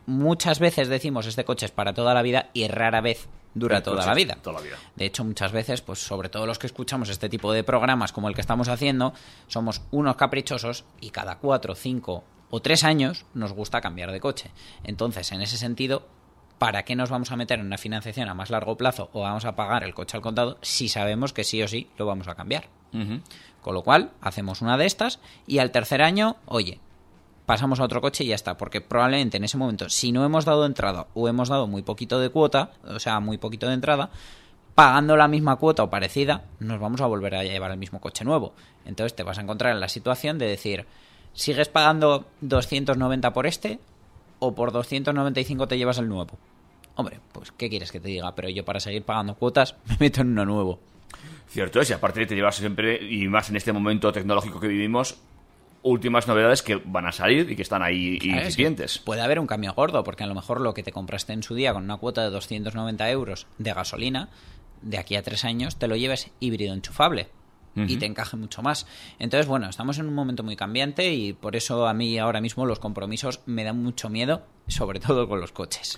[0.05, 4.05] muchas veces decimos este coche es para toda la vida y rara vez dura toda
[4.05, 4.35] la vida.
[4.41, 4.77] toda la vida.
[4.95, 8.27] De hecho, muchas veces, pues sobre todo los que escuchamos este tipo de programas como
[8.29, 9.13] el que estamos haciendo,
[9.47, 14.51] somos unos caprichosos y cada cuatro, cinco o tres años nos gusta cambiar de coche.
[14.83, 16.07] Entonces, en ese sentido,
[16.57, 19.45] ¿para qué nos vamos a meter en una financiación a más largo plazo o vamos
[19.45, 22.35] a pagar el coche al contado si sabemos que sí o sí lo vamos a
[22.35, 22.67] cambiar?
[23.61, 26.79] Con lo cual, hacemos una de estas y al tercer año, oye,
[27.45, 30.45] pasamos a otro coche y ya está, porque probablemente en ese momento, si no hemos
[30.45, 34.11] dado entrada o hemos dado muy poquito de cuota, o sea, muy poquito de entrada,
[34.75, 38.23] pagando la misma cuota o parecida, nos vamos a volver a llevar el mismo coche
[38.23, 38.53] nuevo.
[38.85, 40.85] Entonces te vas a encontrar en la situación de decir,
[41.33, 43.79] ¿sigues pagando 290 por este
[44.39, 46.37] o por 295 te llevas el nuevo?
[46.95, 48.35] Hombre, pues ¿qué quieres que te diga?
[48.35, 50.79] Pero yo para seguir pagando cuotas me meto en uno nuevo.
[51.47, 55.17] Cierto es, y aparte te llevas siempre, y más en este momento tecnológico que vivimos,
[55.81, 58.99] últimas novedades que van a salir y que están ahí Claro, es que incipientes.
[58.99, 61.55] Puede haber un cambio gordo, porque a lo mejor lo que te compraste en su
[61.55, 64.29] día con una cuota de 290 euros de gasolina,
[64.81, 67.29] de aquí a tres años te lo lleves híbrido enchufable.
[67.75, 68.87] Y te encaje mucho más.
[69.19, 72.65] Entonces, bueno, estamos en un momento muy cambiante y por eso a mí ahora mismo
[72.65, 75.97] los compromisos me dan mucho miedo, sobre todo con los coches.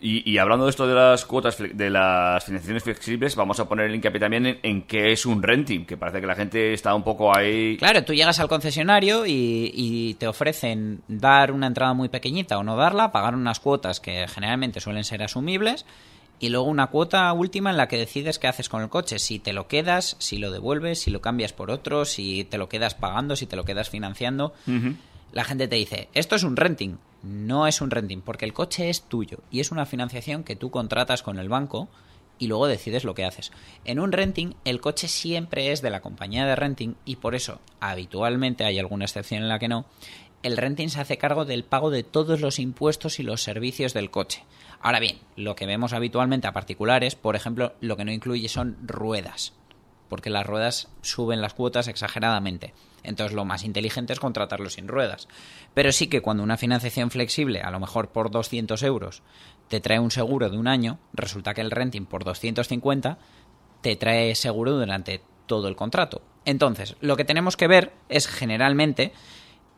[0.00, 3.86] Y, y hablando de esto de las cuotas, de las financiaciones flexibles, vamos a poner
[3.86, 6.94] el hincapié también en, en qué es un renting, que parece que la gente está
[6.94, 7.76] un poco ahí...
[7.78, 12.62] Claro, tú llegas al concesionario y, y te ofrecen dar una entrada muy pequeñita o
[12.62, 15.84] no darla, pagar unas cuotas que generalmente suelen ser asumibles
[16.40, 19.38] y luego una cuota última en la que decides qué haces con el coche, si
[19.38, 22.94] te lo quedas, si lo devuelves, si lo cambias por otro, si te lo quedas
[22.94, 24.52] pagando, si te lo quedas financiando.
[25.32, 26.98] La gente te dice, esto es un renting.
[27.22, 30.70] No es un renting, porque el coche es tuyo y es una financiación que tú
[30.70, 31.88] contratas con el banco
[32.38, 33.50] y luego decides lo que haces.
[33.84, 37.60] En un renting, el coche siempre es de la compañía de renting y por eso,
[37.80, 39.86] habitualmente, hay alguna excepción en la que no,
[40.42, 44.10] el renting se hace cargo del pago de todos los impuestos y los servicios del
[44.10, 44.44] coche.
[44.80, 48.76] Ahora bien, lo que vemos habitualmente a particulares, por ejemplo, lo que no incluye son
[48.82, 49.52] ruedas,
[50.08, 52.72] porque las ruedas suben las cuotas exageradamente.
[53.02, 55.28] Entonces lo más inteligente es contratarlo sin ruedas.
[55.74, 59.22] Pero sí que cuando una financiación flexible, a lo mejor por 200 euros,
[59.68, 63.18] te trae un seguro de un año, resulta que el renting por 250
[63.80, 66.22] te trae seguro durante todo el contrato.
[66.44, 69.12] Entonces, lo que tenemos que ver es generalmente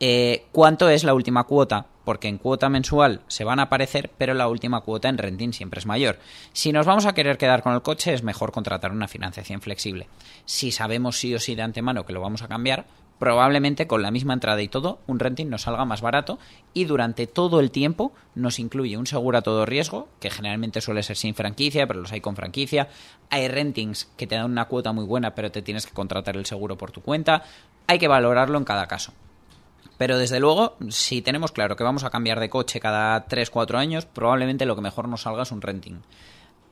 [0.03, 4.33] eh, cuánto es la última cuota, porque en cuota mensual se van a aparecer, pero
[4.33, 6.17] la última cuota en renting siempre es mayor.
[6.53, 10.07] Si nos vamos a querer quedar con el coche, es mejor contratar una financiación flexible.
[10.45, 12.87] Si sabemos sí o sí de antemano que lo vamos a cambiar,
[13.19, 16.39] probablemente con la misma entrada y todo, un renting nos salga más barato
[16.73, 21.03] y durante todo el tiempo nos incluye un seguro a todo riesgo, que generalmente suele
[21.03, 22.89] ser sin franquicia, pero los hay con franquicia.
[23.29, 26.47] Hay rentings que te dan una cuota muy buena, pero te tienes que contratar el
[26.47, 27.43] seguro por tu cuenta.
[27.85, 29.13] Hay que valorarlo en cada caso.
[30.01, 34.07] Pero desde luego, si tenemos claro que vamos a cambiar de coche cada 3-4 años,
[34.07, 36.01] probablemente lo que mejor nos salga es un renting.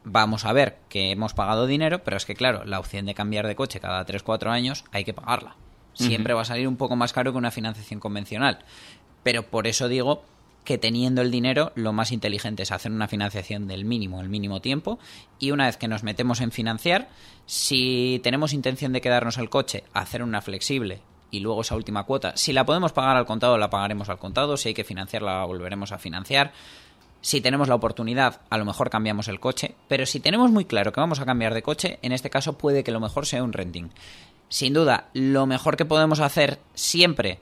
[0.03, 3.45] Vamos a ver que hemos pagado dinero, pero es que claro, la opción de cambiar
[3.45, 5.57] de coche cada 3-4 años hay que pagarla.
[5.93, 8.65] Siempre va a salir un poco más caro que una financiación convencional.
[9.21, 10.23] Pero por eso digo
[10.63, 14.59] que teniendo el dinero, lo más inteligente es hacer una financiación del mínimo, el mínimo
[14.59, 14.97] tiempo,
[15.37, 17.09] y una vez que nos metemos en financiar,
[17.45, 22.35] si tenemos intención de quedarnos el coche, hacer una flexible y luego esa última cuota,
[22.35, 25.45] si la podemos pagar al contado, la pagaremos al contado, si hay que financiarla, la
[25.45, 26.51] volveremos a financiar.
[27.21, 30.93] Si tenemos la oportunidad, a lo mejor cambiamos el coche, pero si tenemos muy claro
[30.93, 33.51] que vamos a cambiar de coche, en este caso puede que lo mejor sea un
[33.51, 33.89] renting.
[34.47, 37.39] Sin duda, lo mejor que podemos hacer siempre,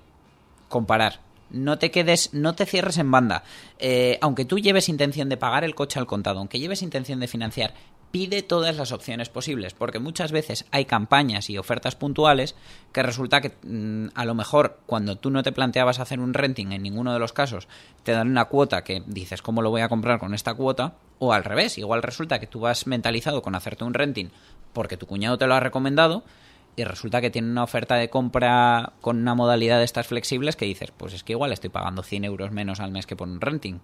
[0.68, 1.20] comparar.
[1.50, 3.44] No te quedes, no te cierres en banda.
[3.80, 7.28] Eh, aunque tú lleves intención de pagar el coche al contado, aunque lleves intención de
[7.28, 7.74] financiar,
[8.12, 12.56] pide todas las opciones posibles, porque muchas veces hay campañas y ofertas puntuales
[12.92, 16.72] que resulta que mm, a lo mejor cuando tú no te planteabas hacer un renting
[16.72, 17.68] en ninguno de los casos,
[18.04, 20.96] te dan una cuota que dices, ¿cómo lo voy a comprar con esta cuota?
[21.20, 24.30] O al revés, igual resulta que tú vas mentalizado con hacerte un renting
[24.74, 26.24] porque tu cuñado te lo ha recomendado
[26.76, 30.66] y resulta que tiene una oferta de compra con una modalidad de estas flexibles que
[30.66, 33.42] dices, pues es que igual estoy pagando 100 euros menos al mes que por un
[33.42, 33.80] renting.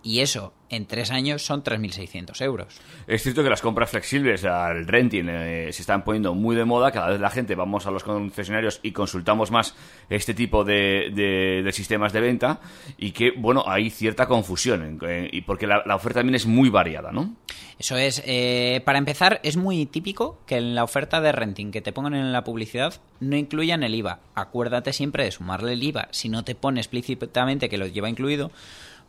[0.00, 2.80] Y eso, en tres años, son 3.600 euros.
[3.08, 6.92] Es cierto que las compras flexibles al renting eh, se están poniendo muy de moda.
[6.92, 9.74] Cada vez la gente vamos a los concesionarios y consultamos más
[10.08, 12.60] este tipo de, de- de sistemas de venta.
[12.96, 14.98] Y que, bueno, hay cierta confusión.
[15.02, 17.34] eh, y porque la, la oferta también es muy variada, ¿no?
[17.78, 21.80] Eso es, eh, para empezar, es muy típico que en la oferta de renting que
[21.80, 24.20] te pongan en la publicidad no incluyan el IVA.
[24.34, 28.50] Acuérdate siempre de sumarle el IVA si no te pone explícitamente que lo lleva incluido,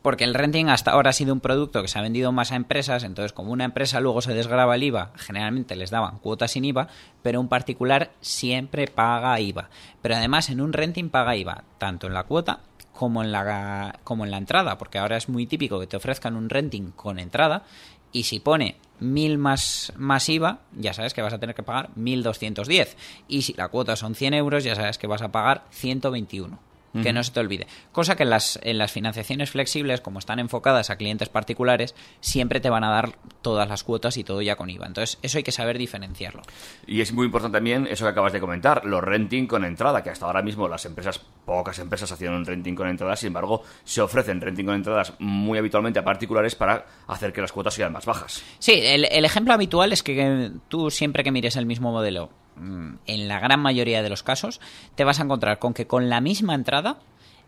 [0.01, 2.55] porque el renting hasta ahora ha sido un producto que se ha vendido más a
[2.55, 6.65] empresas, entonces como una empresa luego se desgraba el IVA, generalmente les daban cuotas sin
[6.65, 6.87] IVA,
[7.21, 9.69] pero un particular siempre paga IVA.
[10.01, 12.61] Pero además en un renting paga IVA, tanto en la cuota
[12.93, 16.35] como en la como en la entrada, porque ahora es muy típico que te ofrezcan
[16.35, 17.63] un renting con entrada
[18.11, 21.89] y si pone 1000 más, más IVA, ya sabes que vas a tener que pagar
[21.95, 22.97] 1210.
[23.27, 26.68] Y si la cuota son 100 euros, ya sabes que vas a pagar 121.
[26.93, 27.67] Que no se te olvide.
[27.91, 32.59] Cosa que en las, en las financiaciones flexibles, como están enfocadas a clientes particulares, siempre
[32.59, 33.11] te van a dar
[33.41, 34.87] todas las cuotas y todo ya con IVA.
[34.87, 36.41] Entonces, eso hay que saber diferenciarlo.
[36.87, 40.09] Y es muy importante también eso que acabas de comentar, los renting con entrada, que
[40.09, 44.01] hasta ahora mismo las empresas, pocas empresas hacían un renting con entrada, sin embargo, se
[44.01, 48.05] ofrecen renting con entradas muy habitualmente a particulares para hacer que las cuotas sean más
[48.05, 48.43] bajas.
[48.59, 52.29] Sí, el, el ejemplo habitual es que tú siempre que mires el mismo modelo,
[52.59, 54.59] en la gran mayoría de los casos,
[54.95, 56.99] te vas a encontrar con que con la misma entrada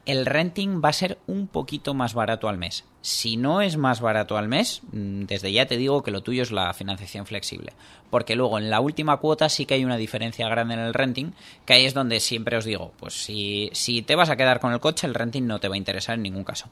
[0.05, 2.85] el renting va a ser un poquito más barato al mes.
[3.01, 6.41] Si no es más barato al mes, mm, desde ya te digo que lo tuyo
[6.41, 7.73] es la financiación flexible.
[8.09, 11.33] Porque luego en la última cuota sí que hay una diferencia grande en el renting,
[11.65, 14.73] que ahí es donde siempre os digo, pues si, si te vas a quedar con
[14.73, 16.69] el coche, el renting no te va a interesar en ningún caso.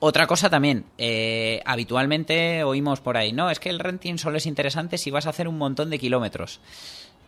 [0.00, 4.46] Otra cosa también, eh, habitualmente oímos por ahí, no, es que el renting solo es
[4.46, 6.60] interesante si vas a hacer un montón de kilómetros.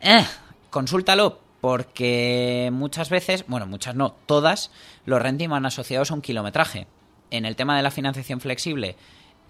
[0.00, 0.24] Eh,
[0.70, 4.70] consúltalo, porque muchas veces, bueno, muchas no, todas,
[5.04, 6.86] los renting van asociados a un kilometraje.
[7.30, 8.96] En el tema de la financiación flexible,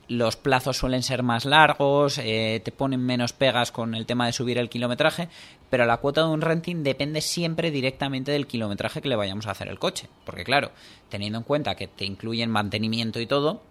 [0.09, 4.33] los plazos suelen ser más largos, eh, te ponen menos pegas con el tema de
[4.33, 5.29] subir el kilometraje,
[5.71, 9.53] pero la cuota de un renting depende siempre directamente del kilometraje que le vayamos a
[9.53, 10.09] hacer el coche.
[10.25, 10.73] Porque claro,
[11.09, 13.63] teniendo en cuenta que te incluyen mantenimiento y todo,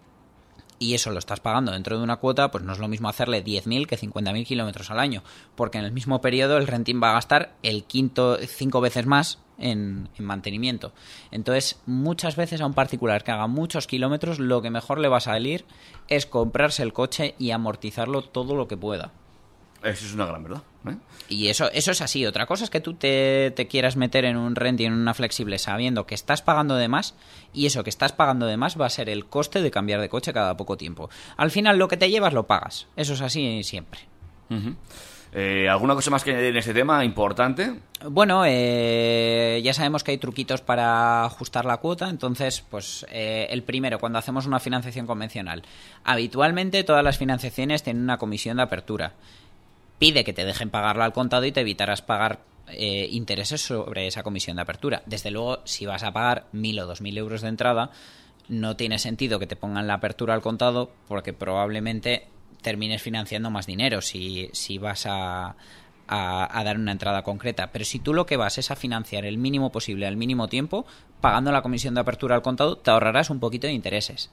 [0.80, 3.43] y eso lo estás pagando dentro de una cuota, pues no es lo mismo hacerle
[3.43, 5.23] 10.000 que 50.000 kilómetros al año,
[5.55, 9.39] porque en el mismo periodo el renting va a gastar el quinto, cinco veces más
[9.57, 10.93] en, en mantenimiento.
[11.32, 15.17] Entonces, muchas veces a un particular que haga muchos kilómetros, lo que mejor le va
[15.17, 15.65] a salir
[16.07, 19.11] es comprarse el coche y amortizarlo todo lo que pueda.
[19.84, 20.63] Eso es una gran verdad.
[20.88, 20.95] ¿Eh?
[21.27, 22.25] Y eso, eso es así.
[22.25, 25.59] Otra cosa es que tú te, te quieras meter en un renting, en una flexible,
[25.59, 27.15] sabiendo que estás pagando de más
[27.53, 30.09] y eso que estás pagando de más va a ser el coste de cambiar de
[30.09, 31.09] coche cada poco tiempo.
[31.38, 32.88] Al final lo que te llevas lo pagas.
[32.95, 34.01] Eso es así siempre.
[35.32, 37.75] Eh, ¿Alguna cosa más que añadir en este tema importante?
[38.03, 43.61] Bueno, eh, ya sabemos que hay truquitos para ajustar la cuota, entonces, pues eh, el
[43.61, 45.63] primero, cuando hacemos una financiación convencional.
[46.03, 49.13] Habitualmente todas las financiaciones tienen una comisión de apertura.
[50.00, 54.24] Pide que te dejen pagarla al contado y te evitarás pagar eh, intereses sobre esa
[54.24, 55.04] comisión de apertura.
[55.06, 57.91] Desde luego, si vas a pagar mil o dos mil euros de entrada,
[58.47, 62.28] no tiene sentido que te pongan la apertura al contado porque probablemente
[62.62, 65.56] termines financiando más dinero si, si vas a,
[66.08, 67.72] a, dar una entrada concreta.
[67.72, 70.86] Pero si tú lo que vas es a financiar el mínimo posible al mínimo tiempo,
[71.22, 74.30] pagando la comisión de apertura al contado, te ahorrarás un poquito de intereses.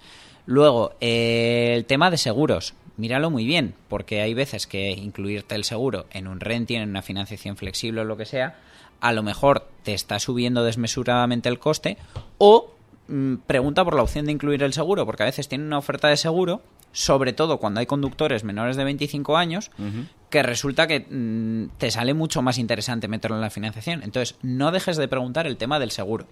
[0.46, 2.74] Luego, eh, el tema de seguros.
[2.96, 7.02] Míralo muy bien, porque hay veces que incluirte el seguro en un renting, en una
[7.02, 8.56] financiación flexible o lo que sea,
[9.00, 11.98] a lo mejor te está subiendo desmesuradamente el coste
[12.38, 12.72] o
[13.08, 16.08] mm, pregunta por la opción de incluir el seguro, porque a veces tienen una oferta
[16.08, 19.70] de seguro, sobre todo cuando hay conductores menores de 25 años,
[20.30, 24.02] que resulta que mm, te sale mucho más interesante meterlo en la financiación.
[24.02, 26.26] Entonces, no dejes de preguntar el tema del seguro.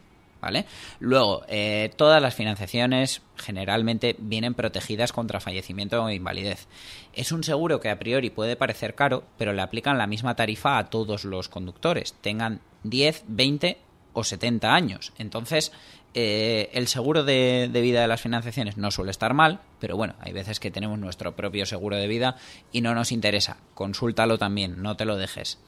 [0.45, 0.67] ¿Vale?
[1.01, 6.69] Luego, eh, todas las financiaciones generalmente vienen protegidas contra fallecimiento o invalidez.
[7.15, 10.77] Es un seguro que a priori puede parecer caro, pero le aplican la misma tarifa
[10.77, 13.79] a todos los conductores, tengan 10, 20
[14.13, 15.15] o 70 años.
[15.17, 15.73] Entonces,
[16.13, 20.15] eh, el seguro de, de vida de las financiaciones no suele estar mal, pero bueno,
[20.21, 22.37] hay veces que tenemos nuestro propio seguro de vida
[22.71, 23.57] y no nos interesa.
[23.73, 25.59] Consúltalo también, no te lo dejes.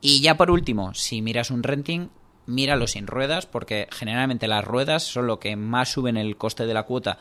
[0.00, 2.08] Y ya por último, si miras un renting,
[2.46, 6.74] míralo sin ruedas, porque generalmente las ruedas son lo que más suben el coste de
[6.74, 7.18] la cuota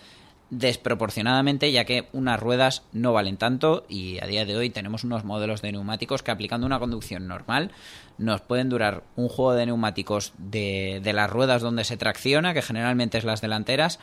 [0.49, 5.23] desproporcionadamente, ya que unas ruedas no valen tanto y a día de hoy tenemos unos
[5.23, 7.71] modelos de neumáticos que aplicando una conducción normal
[8.17, 12.61] nos pueden durar un juego de neumáticos de, de las ruedas donde se tracciona, que
[12.61, 13.99] generalmente es las delanteras,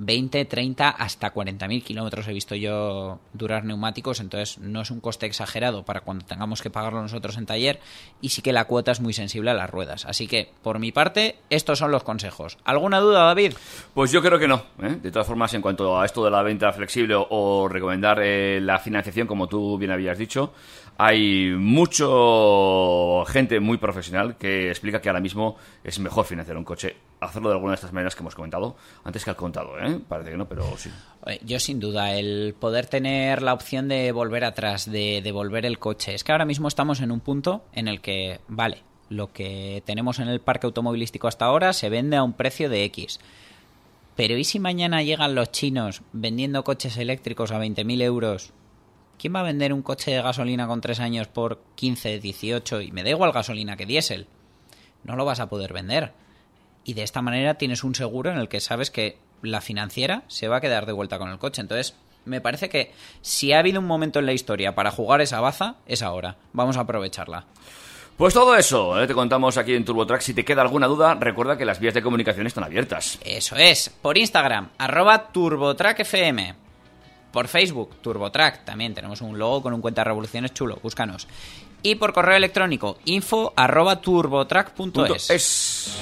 [0.00, 5.26] 20, 30, hasta 40.000 kilómetros he visto yo durar neumáticos, entonces no es un coste
[5.26, 7.80] exagerado para cuando tengamos que pagarlo nosotros en taller
[8.22, 10.06] y sí que la cuota es muy sensible a las ruedas.
[10.06, 12.56] Así que, por mi parte, estos son los consejos.
[12.64, 13.52] ¿Alguna duda, David?
[13.92, 14.62] Pues yo creo que no.
[14.82, 14.96] ¿eh?
[15.02, 18.78] De todas formas, en cuanto a esto de la venta flexible o, recomendar eh, la
[18.78, 20.54] financiación, como tú bien habías dicho,
[21.02, 26.94] hay mucho gente muy profesional que explica que ahora mismo es mejor financiar un coche,
[27.20, 29.98] hacerlo de alguna de estas maneras que hemos comentado, antes que al contado, ¿eh?
[30.06, 30.90] Parece que no, pero sí.
[31.24, 35.78] Eh, Yo sin duda, el poder tener la opción de volver atrás, de devolver el
[35.78, 36.14] coche.
[36.14, 40.18] Es que ahora mismo estamos en un punto en el que, vale, lo que tenemos
[40.18, 43.20] en el parque automovilístico hasta ahora se vende a un precio de X.
[44.16, 48.52] Pero ¿y si mañana llegan los chinos vendiendo coches eléctricos a 20.000 euros?
[49.20, 52.80] ¿Quién va a vender un coche de gasolina con 3 años por 15, 18?
[52.80, 54.26] Y me da igual gasolina que diésel.
[55.04, 56.12] No lo vas a poder vender.
[56.84, 60.48] Y de esta manera tienes un seguro en el que sabes que la financiera se
[60.48, 61.60] va a quedar de vuelta con el coche.
[61.60, 65.42] Entonces, me parece que si ha habido un momento en la historia para jugar esa
[65.42, 66.36] baza, es ahora.
[66.54, 67.44] Vamos a aprovecharla.
[68.16, 69.06] Pues todo eso, ¿eh?
[69.06, 70.22] te contamos aquí en TurboTrack.
[70.22, 73.18] Si te queda alguna duda, recuerda que las vías de comunicación están abiertas.
[73.22, 76.59] Eso es, por Instagram, arroba TurboTrackFM.
[77.32, 81.28] Por Facebook, TurboTrack, también tenemos un logo con un cuenta revoluciones chulo, búscanos.
[81.82, 85.30] Y por correo electrónico, info arroba turbotrack.es.
[85.30, 85.98] Es.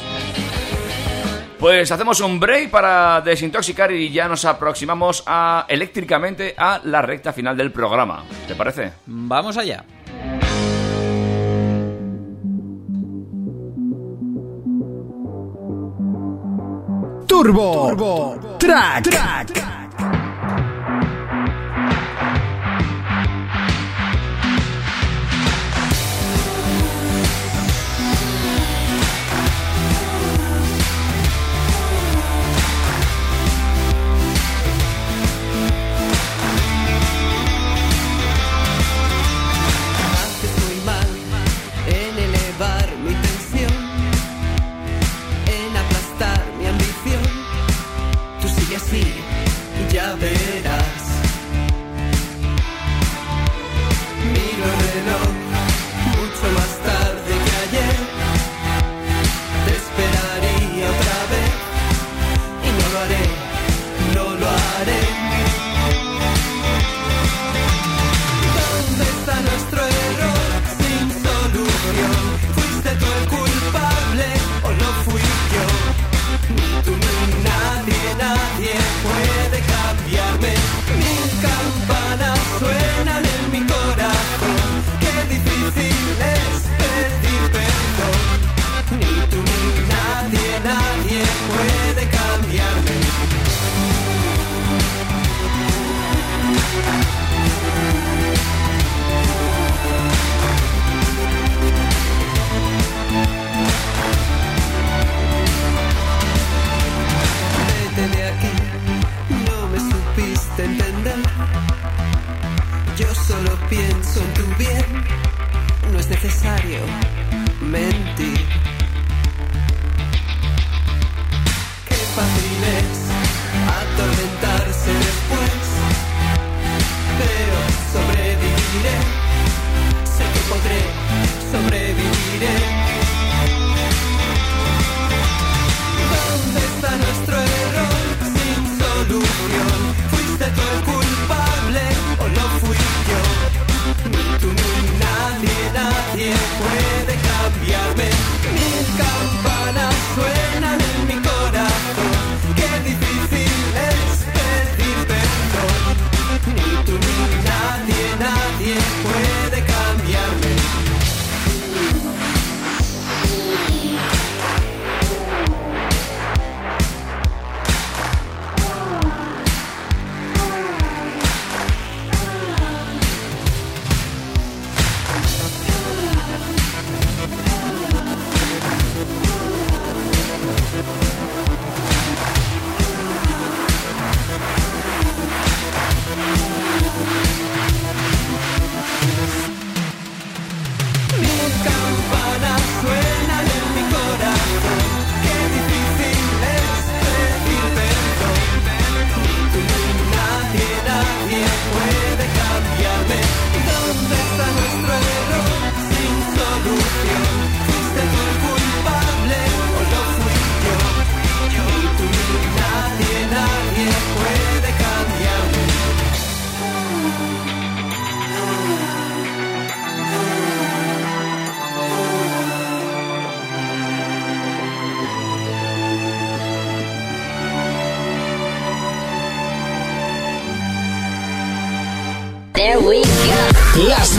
[1.58, 7.32] Pues hacemos un break para desintoxicar y ya nos aproximamos a eléctricamente a la recta
[7.32, 8.24] final del programa.
[8.46, 8.92] ¿Te parece?
[9.06, 9.84] Vamos allá.
[17.26, 19.08] Turbo, Track.
[19.08, 19.77] Haces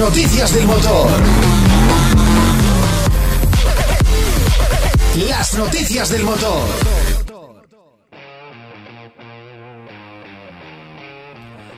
[0.10, 1.07] noticias del motor.
[5.30, 6.68] Las noticias del motor.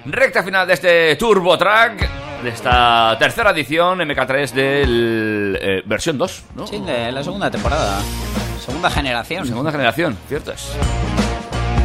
[0.05, 2.09] Recta final de este Turbo Track,
[2.41, 6.67] de esta tercera edición MK3 del eh, versión 2, ¿no?
[6.67, 7.99] Sí, de la segunda temporada.
[8.65, 9.45] Segunda generación.
[9.45, 10.69] Segunda generación, cierto es.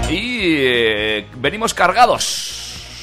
[0.09, 2.45] Y eh, venimos cargados.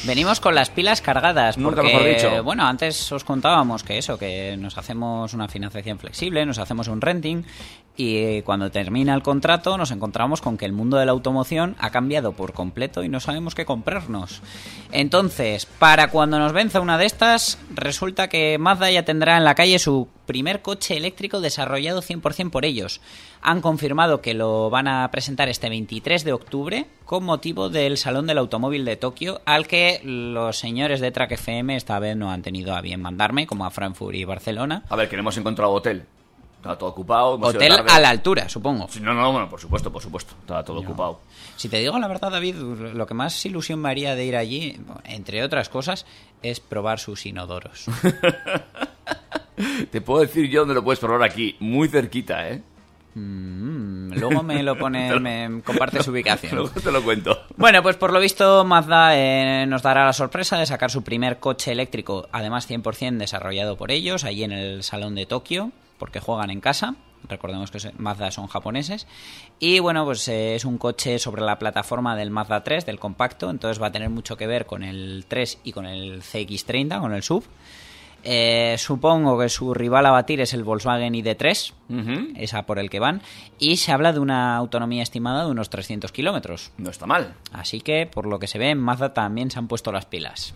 [0.06, 1.58] Venimos con las pilas cargadas.
[1.58, 2.44] Nunca porque, mejor dicho.
[2.44, 7.00] Bueno, antes os contábamos que eso, que nos hacemos una financiación flexible, nos hacemos un
[7.00, 7.44] renting
[7.96, 11.92] y cuando termina el contrato nos encontramos con que el mundo de la automoción ha
[11.92, 14.42] cambiado por completo y no sabemos qué comprarnos.
[14.92, 19.56] Entonces, para cuando nos venza una de estas, resulta que Mazda ya tendrá en la
[19.56, 23.02] calle su primer coche eléctrico desarrollado 100% por ellos.
[23.42, 28.26] Han confirmado que lo van a presentar este 23 de octubre con motivo del Salón
[28.26, 32.42] del Automóvil de Tokio, al que los señores de Track FM esta vez no han
[32.42, 34.84] tenido a bien mandarme, como a Frankfurt y Barcelona.
[34.90, 36.06] A ver, que no hemos encontrado hotel.
[36.64, 37.34] Estaba todo ocupado.
[37.34, 38.88] Hotel a la altura, supongo.
[39.02, 40.34] No, no, bueno, por supuesto, por supuesto.
[40.40, 41.20] Estaba todo ocupado.
[41.58, 44.80] Si te digo la verdad, David, lo que más ilusión me haría de ir allí,
[45.04, 46.06] entre otras cosas,
[46.42, 47.88] es probar sus inodoros.
[49.92, 52.62] Te puedo decir yo dónde lo puedes probar aquí, muy cerquita, ¿eh?
[53.16, 56.56] Mm, luego me lo pone, me comparte su ubicación.
[56.56, 57.42] Luego te lo cuento.
[57.58, 61.40] Bueno, pues por lo visto Mazda eh, nos dará la sorpresa de sacar su primer
[61.40, 66.50] coche eléctrico, además 100% desarrollado por ellos, allí en el Salón de Tokio, porque juegan
[66.50, 66.96] en casa.
[67.28, 69.08] Recordemos que Mazda son japoneses.
[69.60, 73.50] Y bueno, pues eh, es un coche sobre la plataforma del Mazda 3, del compacto,
[73.50, 77.14] entonces va a tener mucho que ver con el 3 y con el CX30, con
[77.14, 77.44] el SUV.
[78.24, 82.34] Eh, supongo que su rival a batir es el Volkswagen ID3, Ujú.
[82.38, 83.22] esa por el que van,
[83.60, 86.72] y se habla de una autonomía estimada de unos 300 kilómetros.
[86.78, 87.34] No está mal.
[87.52, 90.54] Así que, por lo que se ve, en Mazda también se han puesto las pilas.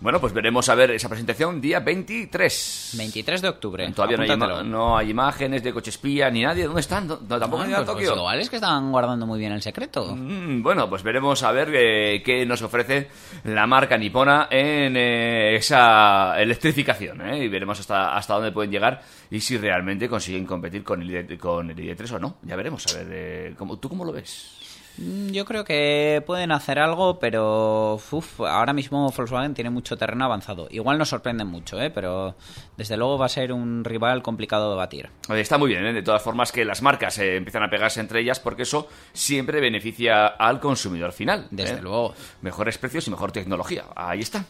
[0.00, 2.94] Bueno, pues veremos a ver esa presentación día 23.
[2.96, 3.90] 23 de octubre.
[3.92, 4.22] Todavía no
[4.58, 6.64] hay, no hay imágenes de coche espía ni nadie.
[6.66, 7.06] ¿Dónde están?
[7.08, 8.20] No- tampoco Ah, han ido a pues- pues Tokio.
[8.20, 10.14] igual es que estaban guardando muy bien el secreto.
[10.14, 13.08] Mm, Bueno, pues veremos a ver eh, qué nos ofrece
[13.44, 17.07] la marca nipona en eh, esa electrificación.
[17.14, 17.44] ¿Eh?
[17.44, 21.70] Y veremos hasta, hasta dónde pueden llegar y si realmente consiguen competir con el, con
[21.70, 22.36] el ID3 o no.
[22.42, 22.86] Ya veremos.
[22.94, 24.57] A ver, eh, ¿cómo- ¿tú cómo lo ves?
[24.98, 30.24] Mm, Yo creo que pueden hacer algo, pero uf, ahora mismo Volkswagen tiene mucho terreno
[30.24, 30.66] avanzado.
[30.70, 31.90] Igual nos sorprenden mucho, ¿eh?
[31.90, 32.34] pero
[32.76, 35.10] desde luego va a ser un rival complicado de batir.
[35.30, 35.92] Está muy bien, ¿eh?
[35.92, 39.60] de todas formas, que las marcas eh, empiezan a pegarse entre ellas porque eso siempre
[39.60, 41.46] beneficia al consumidor final.
[41.50, 41.82] Desde ¿eh?
[41.82, 42.14] luego.
[42.42, 43.84] Mejores precios y mejor tecnología.
[43.94, 44.44] Ahí está.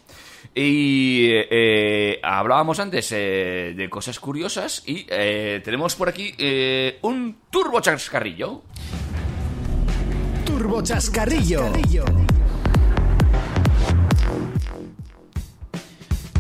[0.54, 7.36] Y eh, hablábamos antes eh, de cosas curiosas y eh, tenemos por aquí eh, un
[7.50, 8.62] turbo chascarrillo.
[10.58, 11.66] Turbo Chascarrillo.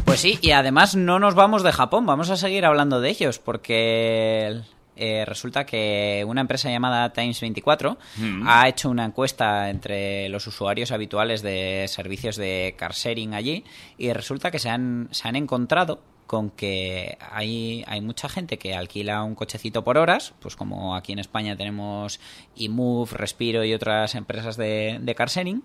[0.04, 3.38] Pues sí, y además no nos vamos de Japón, vamos a seguir hablando de ellos,
[3.38, 4.60] porque
[4.96, 7.96] eh, resulta que una empresa llamada Times24
[8.44, 13.62] ha hecho una encuesta entre los usuarios habituales de servicios de car sharing allí,
[13.98, 18.76] y resulta que se han, se han encontrado con que hay, hay mucha gente que
[18.76, 22.20] alquila un cochecito por horas, pues como aquí en España tenemos
[22.56, 25.64] eMove, Respiro y otras empresas de, de car sharing,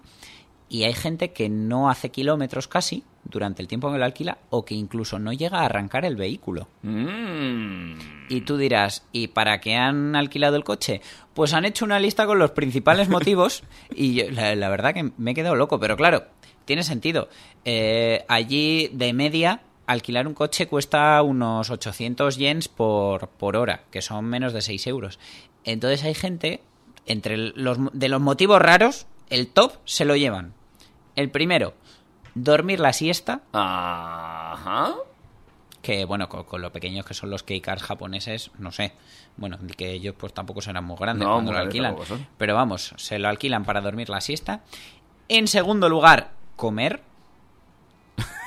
[0.69, 4.65] y hay gente que no hace kilómetros casi durante el tiempo que lo alquila o
[4.65, 6.67] que incluso no llega a arrancar el vehículo.
[6.81, 7.99] Mm.
[8.29, 11.01] Y tú dirás, ¿y para qué han alquilado el coche?
[11.33, 13.63] Pues han hecho una lista con los principales motivos
[13.95, 16.25] y yo- la, la verdad que me he quedado loco, pero claro,
[16.65, 17.29] tiene sentido.
[17.65, 24.01] Eh, allí de media alquilar un coche cuesta unos 800 yens por, por hora, que
[24.01, 25.19] son menos de 6 euros.
[25.63, 26.61] Entonces hay gente,
[27.05, 30.53] entre los, de los motivos raros, el top se lo llevan.
[31.15, 31.73] El primero,
[32.35, 34.93] dormir la siesta, Ajá.
[35.81, 38.93] que bueno, con, con lo pequeños que son los K-Cars japoneses, no sé.
[39.37, 41.95] Bueno, que ellos pues tampoco serán muy grandes No, cuando lo alquilan.
[42.37, 44.61] Pero vamos, se lo alquilan para dormir la siesta.
[45.29, 47.01] En segundo lugar, comer.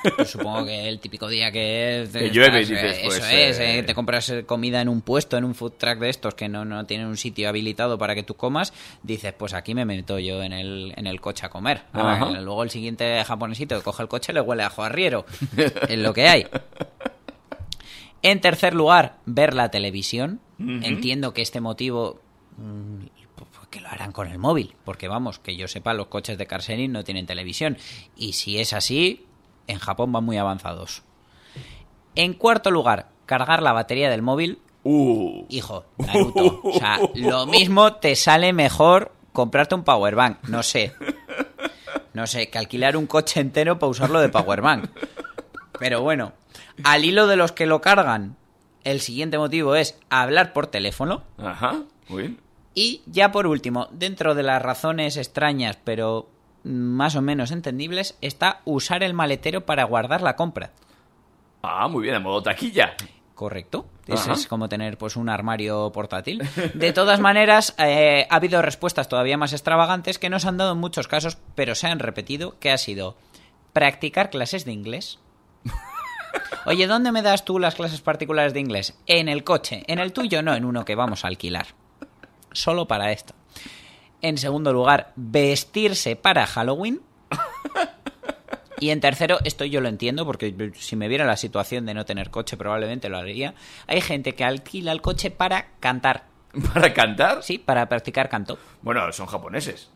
[0.15, 2.09] Pues supongo que el típico día que es...
[2.09, 4.89] Que llueve y estás, dices, eh, pues, Eso es, eh, eh, te compras comida en
[4.89, 7.97] un puesto, en un food truck de estos que no, no tienen un sitio habilitado
[7.97, 8.73] para que tú comas,
[9.03, 11.83] dices, pues aquí me meto yo en el, en el coche a comer.
[11.93, 15.25] Ahora, luego el siguiente japonesito que coge el coche le huele a ajo arriero.
[15.89, 16.47] es lo que hay.
[18.21, 20.41] En tercer lugar, ver la televisión.
[20.59, 22.19] Entiendo que este motivo
[22.57, 23.05] mm,
[23.69, 26.61] que lo harán con el móvil, porque vamos, que yo sepa, los coches de car
[26.61, 27.77] sharing no tienen televisión.
[28.15, 29.25] Y si es así,
[29.67, 31.03] en Japón van muy avanzados.
[32.15, 34.59] En cuarto lugar, cargar la batería del móvil.
[34.83, 35.45] Uh.
[35.49, 36.61] Hijo, Naruto.
[36.63, 40.43] O sea, lo mismo te sale mejor comprarte un powerbank.
[40.47, 40.93] No sé.
[42.13, 44.89] No sé, que alquilar un coche entero para usarlo de powerbank.
[45.77, 46.33] Pero bueno,
[46.83, 48.35] al hilo de los que lo cargan,
[48.83, 51.23] el siguiente motivo es hablar por teléfono.
[51.37, 52.41] Ajá, muy bien.
[52.73, 56.29] Y ya por último, dentro de las razones extrañas pero
[56.63, 60.71] más o menos entendibles, está usar el maletero para guardar la compra.
[61.61, 62.95] Ah, muy bien, en modo taquilla.
[63.37, 63.85] Correcto.
[64.07, 66.41] Eso es como tener pues un armario portátil.
[66.73, 70.79] De todas maneras, eh, ha habido respuestas todavía más extravagantes que nos han dado en
[70.79, 73.15] muchos casos, pero se han repetido, que ha sido
[73.73, 75.19] practicar clases de inglés.
[76.65, 78.97] Oye, ¿dónde me das tú las clases particulares de inglés?
[79.05, 79.83] En el coche.
[79.87, 81.67] En el tuyo no, en uno que vamos a alquilar.
[82.53, 83.35] Solo para esto.
[84.21, 87.01] En segundo lugar, vestirse para Halloween.
[88.79, 92.05] Y en tercero, esto yo lo entiendo, porque si me viera la situación de no
[92.05, 93.55] tener coche, probablemente lo haría.
[93.87, 96.25] Hay gente que alquila el coche para cantar.
[96.73, 97.43] ¿Para cantar?
[97.43, 98.59] Sí, para practicar canto.
[98.81, 99.89] Bueno, son japoneses.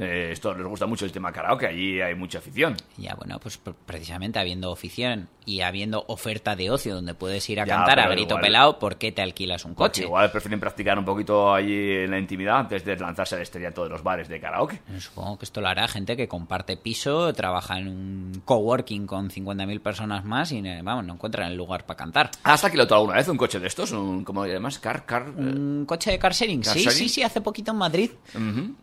[0.00, 2.76] Eh, esto les gusta mucho el tema karaoke, allí hay mucha afición.
[2.96, 7.60] Ya, bueno, pues pr- precisamente habiendo afición y habiendo oferta de ocio donde puedes ir
[7.60, 10.02] a Ya, cantar a grito igual- pelado, ¿por qué te alquilas un Porque coche?
[10.04, 13.90] igual prefieren practicar un poquito allí en la intimidad antes de lanzarse al estrellato de
[13.90, 14.80] los bares de karaoke.
[14.98, 19.80] Supongo que esto lo hará gente que comparte piso, trabaja en un coworking con 50.000
[19.80, 22.30] personas más y, eh, vamos, no encuentran el lugar para cantar.
[22.44, 23.92] ¿Has alquilado alguna vez un coche de estos?
[23.92, 24.78] Un, ¿Cómo le llamas?
[24.78, 25.26] Car, car...
[25.28, 26.62] eh, ¿Un coche de car sharing?
[26.62, 26.98] ¿Car sí, sharing?
[26.98, 28.10] sí, sí, hace poquito en Madrid.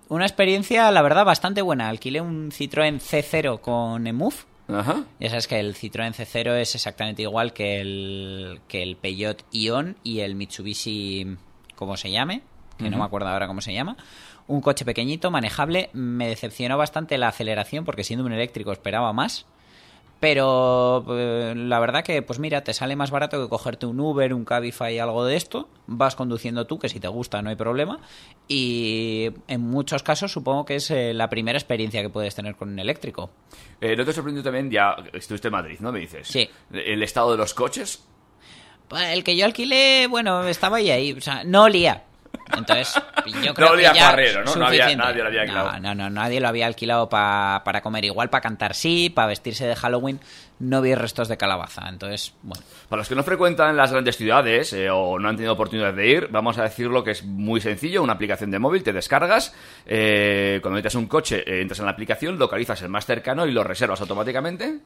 [0.10, 1.90] Una experiencia, la verdad, bastante buena.
[1.90, 4.08] Alquilé un Citroën C0 con.
[4.68, 5.06] Ajá.
[5.20, 9.96] Ya sabes que el Citroën C0 es exactamente igual que el, que el Peugeot Ion
[10.04, 11.38] y el Mitsubishi,
[11.76, 12.42] ¿cómo se llame?
[12.78, 13.96] Que no me acuerdo ahora cómo se llama.
[14.48, 15.90] Un coche pequeñito, manejable.
[15.94, 19.46] Me decepcionó bastante la aceleración porque siendo un eléctrico esperaba más.
[20.20, 24.34] Pero eh, la verdad que, pues mira, te sale más barato que cogerte un Uber,
[24.34, 25.70] un Cabify, algo de esto.
[25.86, 28.00] Vas conduciendo tú, que si te gusta no hay problema.
[28.48, 32.70] Y en muchos casos supongo que es eh, la primera experiencia que puedes tener con
[32.70, 33.30] un eléctrico.
[33.80, 35.92] Eh, ¿No te sorprendió también, ya estuviste en Madrid, ¿no?
[35.92, 36.28] Me dices.
[36.28, 36.50] Sí.
[36.72, 38.04] El estado de los coches.
[38.92, 42.04] El que yo alquilé, bueno, estaba ahí, ahí, o sea, no olía.
[42.56, 42.94] Entonces,
[43.44, 44.56] yo creo olía que ya ¿no?
[44.56, 45.72] No había- nadie lo había alquilado.
[45.74, 48.06] No, no, no, nadie lo había alquilado pa- para comer.
[48.06, 50.20] Igual para cantar sí, para vestirse de Halloween
[50.60, 51.88] no vi restos de calabaza.
[51.90, 55.54] Entonces, bueno, Para los que no frecuentan las grandes ciudades eh, o no han tenido
[55.54, 58.92] oportunidad de ir, vamos a decirlo que es muy sencillo, una aplicación de móvil, te
[58.94, 59.54] descargas,
[59.86, 63.52] eh, cuando metes un coche, eh, entras en la aplicación, localizas el más cercano y
[63.52, 64.80] lo reservas automáticamente.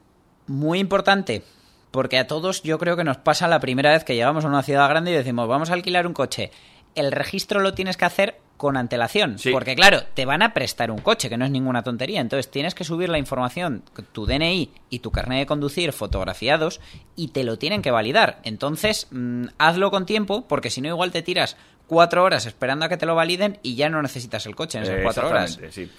[0.48, 1.44] muy importante.
[1.92, 4.64] Porque a todos yo creo que nos pasa la primera vez que llegamos a una
[4.64, 6.50] ciudad grande y decimos, vamos a alquilar un coche.
[6.96, 9.40] El registro lo tienes que hacer con antelación.
[9.40, 9.50] Sí.
[9.52, 12.22] Porque claro, te van a prestar un coche, que no es ninguna tontería.
[12.22, 16.80] Entonces tienes que subir la información, tu DNI y tu carnet de conducir fotografiados
[17.16, 18.40] y te lo tienen que validar.
[18.44, 22.90] Entonces, mm, hazlo con tiempo, porque si no igual te tiras cuatro horas esperando a
[22.90, 25.60] que te lo validen y ya no necesitas el coche en esas Eh, cuatro horas.
[25.72, 25.90] sí.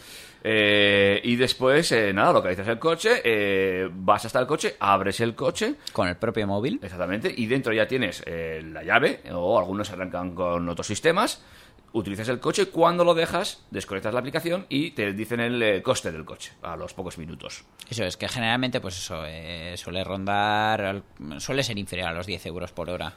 [0.44, 5.34] Eh, y después, eh, nada, localizas el coche, eh, vas hasta el coche, abres el
[5.36, 6.80] coche, Con el propio móvil.
[6.82, 11.44] exactamente, y dentro ya tienes eh, la llave, o algunos arrancan con otros sistemas,
[11.92, 16.10] utilizas el coche, cuando lo dejas, desconectas la aplicación y te dicen el eh, coste
[16.10, 17.64] del coche a los pocos minutos.
[17.88, 21.02] Eso es que generalmente, pues eso, eh, suele rondar,
[21.38, 23.12] suele ser inferior a los 10 euros por hora.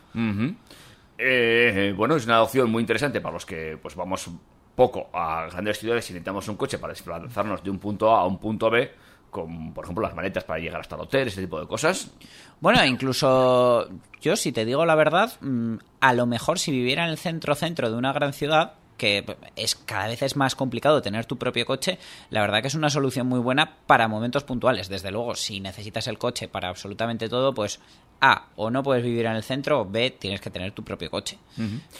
[1.17, 4.29] Eh, bueno, es una opción muy interesante para los que pues vamos
[4.75, 8.25] poco a grandes ciudades y necesitamos un coche para desplazarnos de un punto A a
[8.25, 8.91] un punto B,
[9.29, 12.11] con, por ejemplo, las maletas para llegar hasta el hotel, ese tipo de cosas.
[12.61, 13.87] Bueno, incluso
[14.21, 17.89] yo, si te digo la verdad, mm, a lo mejor si viviera en el centro-centro
[17.89, 19.25] de una gran ciudad, que
[19.55, 22.89] es cada vez es más complicado tener tu propio coche, la verdad que es una
[22.89, 24.89] solución muy buena para momentos puntuales.
[24.89, 27.79] Desde luego, si necesitas el coche para absolutamente todo, pues
[28.21, 31.09] A, o no puedes vivir en el centro, o B, tienes que tener tu propio
[31.09, 31.37] coche.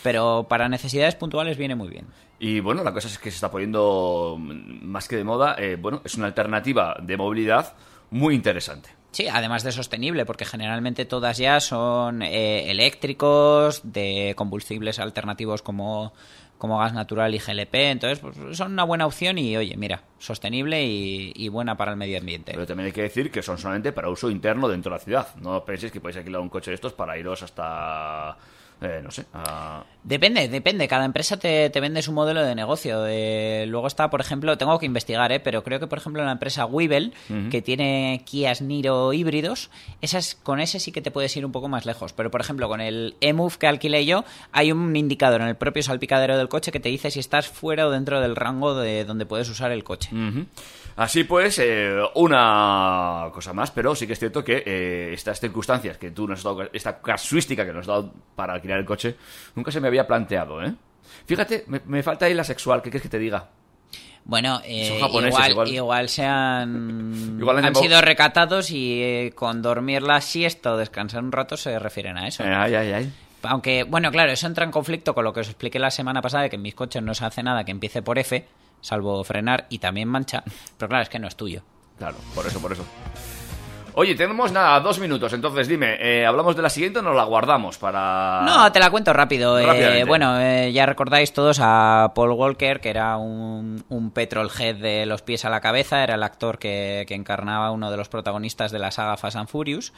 [0.03, 2.07] Pero para necesidades puntuales viene muy bien.
[2.39, 5.55] Y bueno, la cosa es que se está poniendo más que de moda.
[5.57, 7.73] eh, bueno, es una alternativa de movilidad
[8.11, 8.89] muy interesante.
[9.15, 16.11] Sí, además de sostenible, porque generalmente todas ya son eh, eléctricos, de combustibles alternativos como
[16.57, 17.75] como gas natural y GLP.
[17.75, 21.97] Entonces, pues, son una buena opción y, oye, mira, sostenible y, y buena para el
[21.97, 22.53] medio ambiente.
[22.53, 25.27] Pero también hay que decir que son solamente para uso interno dentro de la ciudad.
[25.41, 28.37] No penséis que podéis alquilar un coche de estos para iros hasta...
[28.81, 29.83] eh, no sé, a...
[30.03, 30.87] Depende, depende.
[30.87, 33.01] Cada empresa te, te vende su modelo de negocio.
[33.01, 35.39] De- luego está, por ejemplo, tengo que investigar, ¿eh?
[35.39, 37.13] pero creo que, por ejemplo, la empresa Weevil,
[37.49, 39.71] que tiene Kias Niro híbridos,
[40.01, 42.13] esas, con ese sí que te puedes ir un poco más lejos.
[42.13, 45.81] Pero, por ejemplo, con el eMove que alquilé yo, hay un indicador en el propio
[45.81, 49.25] salpicadero del coche que te dice si estás fuera o dentro del rango de donde
[49.25, 50.09] puedes usar el coche.
[50.95, 55.97] Así pues, eh, una cosa más, pero sí que es cierto que eh, estas circunstancias
[55.97, 59.15] que tú nos has dado, esta casuística que nos has dado para alquilar el coche,
[59.55, 60.73] nunca se me había planteado, ¿eh?
[61.25, 63.49] Fíjate, me, me falta ahí la sexual, ¿qué quieres que te diga?
[64.25, 65.67] Bueno, eh, igual, igual.
[65.67, 71.23] igual se han, Igual han sido recatados y eh, con dormir la siesta o descansar
[71.23, 72.43] un rato se refieren a eso.
[72.43, 73.13] Eh, ay, ay, ay.
[73.43, 76.43] Aunque, bueno, claro, eso entra en conflicto con lo que os expliqué la semana pasada,
[76.43, 78.47] de que en mis coches no se hace nada que empiece por F,
[78.81, 80.43] salvo frenar y también mancha,
[80.77, 81.63] pero claro, es que no es tuyo.
[81.97, 82.85] Claro, por eso, por eso.
[83.97, 87.23] Oye, tenemos nada, dos minutos, entonces dime, eh, ¿hablamos de la siguiente o nos la
[87.23, 88.41] guardamos para...?
[88.45, 89.57] No, te la cuento rápido.
[89.57, 95.05] Eh, bueno, eh, ya recordáis todos a Paul Walker, que era un, un petrolhead de
[95.05, 98.73] los pies a la cabeza, era el actor que, que encarnaba uno de los protagonistas
[98.73, 99.93] de la saga Fast and Furious.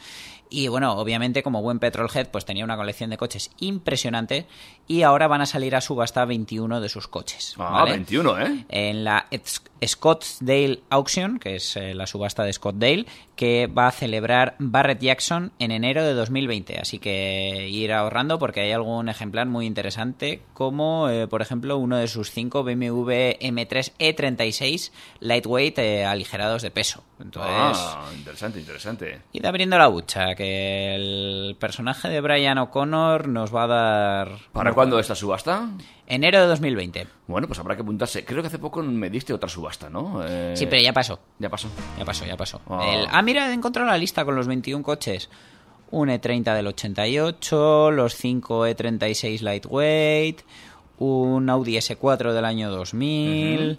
[0.50, 4.46] Y bueno, obviamente como buen petrolhead, pues tenía una colección de coches impresionante
[4.86, 7.54] y ahora van a salir a subasta 21 de sus coches.
[7.58, 7.92] Ah, ¿vale?
[7.92, 8.64] 21, ¿eh?
[8.68, 9.26] en la
[9.84, 15.52] Scottsdale Auction, que es eh, la subasta de Scottsdale, que va a celebrar Barrett Jackson
[15.58, 16.78] en enero de 2020.
[16.80, 21.96] Así que ir ahorrando porque hay algún ejemplar muy interesante, como eh, por ejemplo uno
[21.96, 24.90] de sus cinco BMW M3 E36
[25.20, 27.02] Lightweight eh, aligerados de peso.
[27.20, 29.20] Entonces, Ah, interesante, interesante.
[29.32, 34.28] id abriendo la bucha, que el personaje de Brian O'Connor nos va a dar...
[34.52, 35.68] ¿Para cuándo esta subasta?
[36.06, 37.08] Enero de 2020.
[37.26, 38.24] Bueno, pues habrá que apuntarse.
[38.24, 40.22] Creo que hace poco me diste otra subasta, ¿no?
[40.24, 41.18] Eh, Sí, pero ya pasó.
[41.40, 41.68] Ya pasó.
[41.98, 42.60] Ya pasó, ya pasó.
[42.68, 42.86] Ah.
[42.86, 45.28] El- ah, mira, he encontrado la lista con los 21 coches.
[45.90, 50.40] Un E30 del 88, los 5 E36 Lightweight,
[50.98, 53.78] un Audi S4 del año 2000, mm,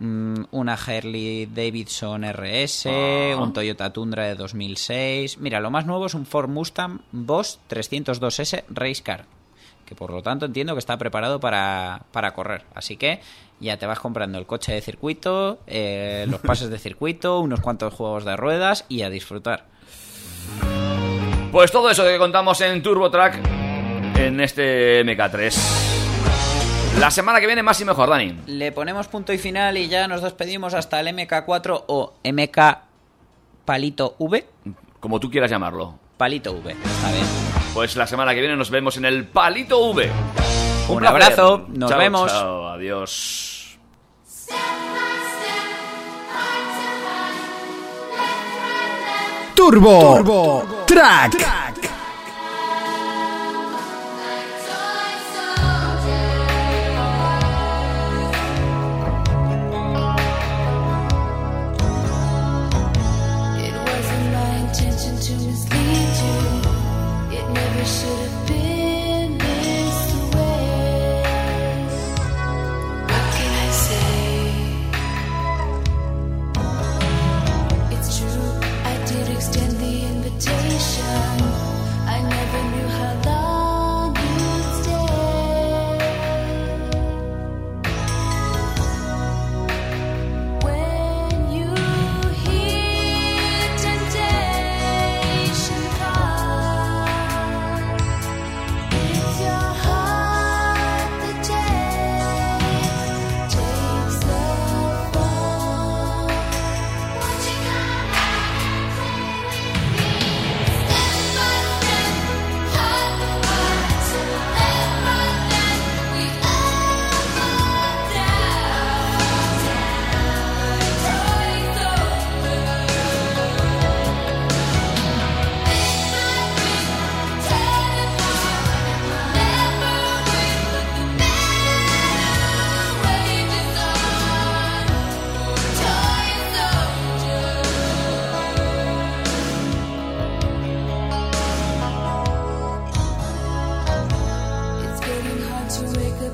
[0.00, 3.36] una Harley Davidson RS, Ah.
[3.40, 5.38] un Toyota Tundra de 2006.
[5.38, 9.24] Mira, lo más nuevo es un Ford Mustang Boss 302S Race Car,
[9.86, 12.64] que por lo tanto entiendo que está preparado para, para correr.
[12.74, 13.20] Así que
[13.60, 17.94] ya te vas comprando el coche de circuito, eh, los pases de circuito, unos cuantos
[17.94, 19.66] juegos de ruedas y a disfrutar.
[21.52, 23.38] Pues todo eso que contamos en Turbo Track
[24.18, 25.83] en este MK3.
[26.98, 28.34] La semana que viene más y mejor, Dani.
[28.46, 32.58] Le ponemos punto y final y ya nos despedimos hasta el MK4 o MK
[33.64, 34.46] Palito V.
[35.00, 35.98] Como tú quieras llamarlo.
[36.16, 37.26] Palito V, está bien.
[37.74, 40.10] Pues la semana que viene nos vemos en el Palito V.
[40.88, 42.30] Un abrazo, nos Chao, vemos.
[42.32, 43.78] chao, adiós.
[49.54, 51.73] Turbo, Turbo Track.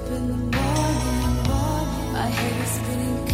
[0.00, 2.12] up in the morning.
[2.12, 3.29] My head is spinning.